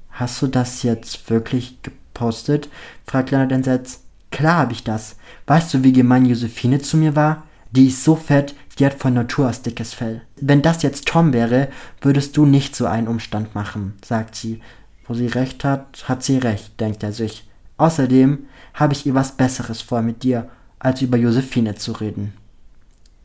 Hast 0.10 0.42
du 0.42 0.48
das 0.48 0.84
jetzt 0.84 1.30
wirklich 1.30 1.80
gepostet? 2.22 2.70
fragt 3.06 3.32
Leonard 3.32 3.52
entsetzt. 3.52 4.04
Klar 4.30 4.58
habe 4.58 4.74
ich 4.74 4.84
das. 4.84 5.18
Weißt 5.48 5.74
du, 5.74 5.84
wie 5.84 5.92
gemein 5.92 6.26
Josephine 6.26 6.80
zu 6.80 6.98
mir 6.98 7.16
war? 7.16 7.44
Die 7.72 7.88
ist 7.88 8.04
so 8.04 8.16
fett, 8.16 8.54
die 8.78 8.86
hat 8.86 8.94
von 8.94 9.14
Natur 9.14 9.50
aus 9.50 9.62
dickes 9.62 9.94
Fell. 9.94 10.22
Wenn 10.40 10.62
das 10.62 10.84
jetzt 10.84 11.08
Tom 11.08 11.34
wäre, 11.34 11.70
würdest 12.02 12.38
du 12.38 12.46
nicht 12.46 12.76
so 12.76 12.86
einen 12.86 13.08
Umstand 13.08 13.56
machen, 13.56 13.96
sagt 14.06 14.36
sie. 14.36 14.62
Wo 15.06 15.14
sie 15.14 15.28
recht 15.28 15.64
hat, 15.64 16.06
hat 16.08 16.24
sie 16.24 16.38
recht, 16.38 16.80
denkt 16.80 17.04
er 17.04 17.12
sich. 17.12 17.50
Außerdem 17.78 18.46
habe 18.76 18.94
ich 18.94 19.06
ihr 19.06 19.16
was 19.16 19.36
Besseres 19.36 19.82
vor 19.82 20.02
mit 20.02 20.24
dir, 20.24 20.50
als 20.80 21.02
über 21.02 21.18
Josephine 21.18 21.76
zu 21.76 21.94
reden. 21.94 22.34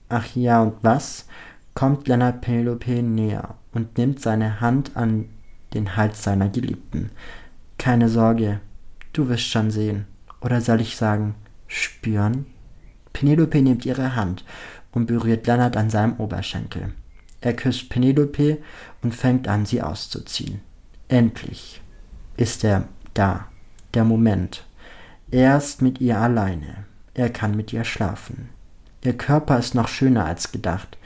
Ach 0.09 0.27
ja, 0.35 0.63
und 0.63 0.75
was? 0.83 1.27
kommt 1.75 2.09
Lennart 2.09 2.41
Penelope 2.41 3.03
näher 3.03 3.55
und 3.73 3.99
nimmt 3.99 4.21
seine 4.21 4.63
Hand 4.63 4.93
an 4.95 5.29
den 5.75 5.97
Hals 5.97 6.23
seiner 6.23 6.49
Geliebten. 6.49 7.11
Keine 7.79 8.09
Sorge, 8.09 8.61
du 9.19 9.29
wirst 9.29 9.47
schon 9.49 9.71
sehen. 9.71 10.07
Oder 10.41 10.61
soll 10.61 10.81
ich 10.81 10.97
sagen, 10.97 11.35
spüren? 11.67 12.47
Penelope 13.13 13.61
nimmt 13.63 13.87
ihre 13.87 14.15
Hand 14.15 14.45
und 14.93 15.07
berührt 15.07 15.47
Lennart 15.47 15.77
an 15.77 15.91
seinem 15.91 16.15
Oberschenkel. 16.15 16.93
Er 17.41 17.55
küsst 17.55 17.89
Penelope 17.89 18.59
und 19.03 19.15
fängt 19.15 19.49
an, 19.49 19.67
sie 19.67 19.83
auszuziehen. 19.83 20.61
Endlich 21.09 21.81
ist 22.37 22.65
er 22.65 22.89
da, 23.15 23.47
der 23.95 24.05
Moment. 24.05 24.65
Er 25.31 25.57
ist 25.57 25.83
mit 25.83 26.01
ihr 26.01 26.19
alleine. 26.19 26.85
Er 27.15 27.31
kann 27.31 27.57
mit 27.57 27.73
ihr 27.73 27.85
schlafen. 27.85 28.51
Ihr 29.03 29.17
Körper 29.17 29.59
ist 29.59 29.75
noch 29.75 29.89
schöner 29.89 30.27
als 30.27 30.53
gedacht. 30.53 30.99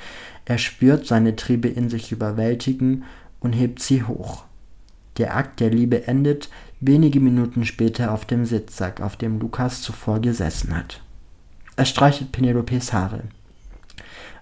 Er 0.44 0.58
spürt 0.58 1.06
seine 1.06 1.36
Triebe 1.36 1.68
in 1.68 1.88
sich 1.90 2.12
überwältigen 2.12 3.04
und 3.40 3.52
hebt 3.52 3.80
sie 3.80 4.02
hoch. 4.02 4.44
Der 5.18 5.36
Akt 5.36 5.60
der 5.60 5.70
Liebe 5.70 6.06
endet 6.06 6.48
wenige 6.80 7.20
Minuten 7.20 7.64
später 7.64 8.12
auf 8.12 8.24
dem 8.24 8.44
Sitzsack, 8.44 9.00
auf 9.00 9.16
dem 9.16 9.38
Lukas 9.38 9.82
zuvor 9.82 10.20
gesessen 10.20 10.76
hat. 10.76 11.00
Er 11.76 11.84
streichelt 11.84 12.32
Penelopes 12.32 12.92
Haare, 12.92 13.22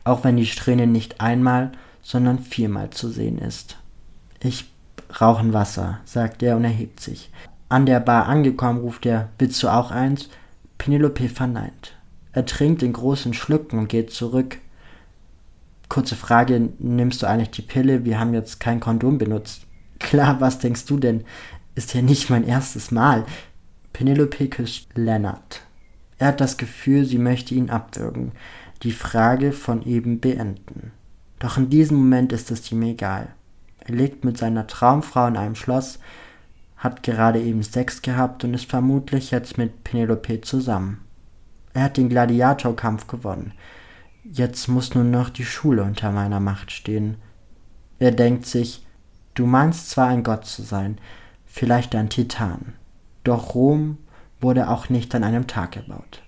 auch 0.04 0.24
wenn 0.24 0.36
die 0.36 0.46
Strähne 0.46 0.86
nicht 0.86 1.20
einmal, 1.20 1.72
sondern 2.02 2.38
viermal 2.38 2.90
zu 2.90 3.08
sehen 3.10 3.38
ist. 3.38 3.76
Ich 4.40 4.70
brauche 5.08 5.52
Wasser, 5.52 6.00
sagt 6.04 6.42
er 6.42 6.56
und 6.56 6.64
erhebt 6.64 7.00
sich. 7.00 7.30
An 7.68 7.86
der 7.86 8.00
Bar 8.00 8.26
angekommen, 8.26 8.80
ruft 8.80 9.04
er, 9.04 9.28
willst 9.38 9.62
du 9.62 9.68
auch 9.68 9.90
eins? 9.90 10.30
Penelope 10.78 11.28
verneint. 11.28 11.96
Er 12.32 12.46
trinkt 12.46 12.82
in 12.82 12.92
großen 12.92 13.34
Schlücken 13.34 13.78
und 13.78 13.88
geht 13.88 14.10
zurück. 14.10 14.58
Kurze 15.88 16.14
Frage, 16.14 16.70
nimmst 16.78 17.22
du 17.22 17.26
eigentlich 17.26 17.50
die 17.50 17.62
Pille? 17.62 18.04
Wir 18.04 18.20
haben 18.20 18.32
jetzt 18.32 18.60
kein 18.60 18.80
Kondom 18.80 19.18
benutzt. 19.18 19.66
Klar, 19.98 20.40
was 20.40 20.58
denkst 20.60 20.86
du 20.86 20.98
denn? 20.98 21.24
Ist 21.78 21.94
ja 21.94 22.02
nicht 22.02 22.28
mein 22.28 22.42
erstes 22.42 22.90
Mal. 22.90 23.24
Penelope 23.92 24.48
küsst 24.48 24.88
Leonard. 24.96 25.62
Er 26.18 26.26
hat 26.26 26.40
das 26.40 26.56
Gefühl, 26.56 27.04
sie 27.04 27.18
möchte 27.18 27.54
ihn 27.54 27.70
abwürgen, 27.70 28.32
die 28.82 28.90
Frage 28.90 29.52
von 29.52 29.86
eben 29.86 30.18
beenden. 30.18 30.90
Doch 31.38 31.56
in 31.56 31.70
diesem 31.70 31.98
Moment 31.98 32.32
ist 32.32 32.50
es 32.50 32.72
ihm 32.72 32.82
egal. 32.82 33.28
Er 33.78 33.94
lebt 33.94 34.24
mit 34.24 34.36
seiner 34.38 34.66
Traumfrau 34.66 35.28
in 35.28 35.36
einem 35.36 35.54
Schloss, 35.54 36.00
hat 36.76 37.04
gerade 37.04 37.40
eben 37.40 37.62
Sex 37.62 38.02
gehabt 38.02 38.42
und 38.42 38.54
ist 38.54 38.68
vermutlich 38.68 39.30
jetzt 39.30 39.56
mit 39.56 39.84
Penelope 39.84 40.40
zusammen. 40.40 41.04
Er 41.74 41.84
hat 41.84 41.96
den 41.96 42.08
Gladiatorkampf 42.08 43.06
gewonnen. 43.06 43.52
Jetzt 44.24 44.66
muss 44.66 44.96
nur 44.96 45.04
noch 45.04 45.30
die 45.30 45.44
Schule 45.44 45.84
unter 45.84 46.10
meiner 46.10 46.40
Macht 46.40 46.72
stehen. 46.72 47.18
Er 48.00 48.10
denkt 48.10 48.46
sich, 48.46 48.84
Du 49.34 49.46
meinst 49.46 49.90
zwar 49.90 50.08
ein 50.08 50.24
Gott 50.24 50.44
zu 50.44 50.62
sein, 50.62 50.98
vielleicht 51.58 51.96
ein 51.96 52.08
Titan, 52.08 52.74
doch 53.24 53.56
Rom 53.56 53.98
wurde 54.40 54.70
auch 54.70 54.90
nicht 54.90 55.12
an 55.16 55.24
einem 55.24 55.48
Tag 55.48 55.72
gebaut. 55.72 56.22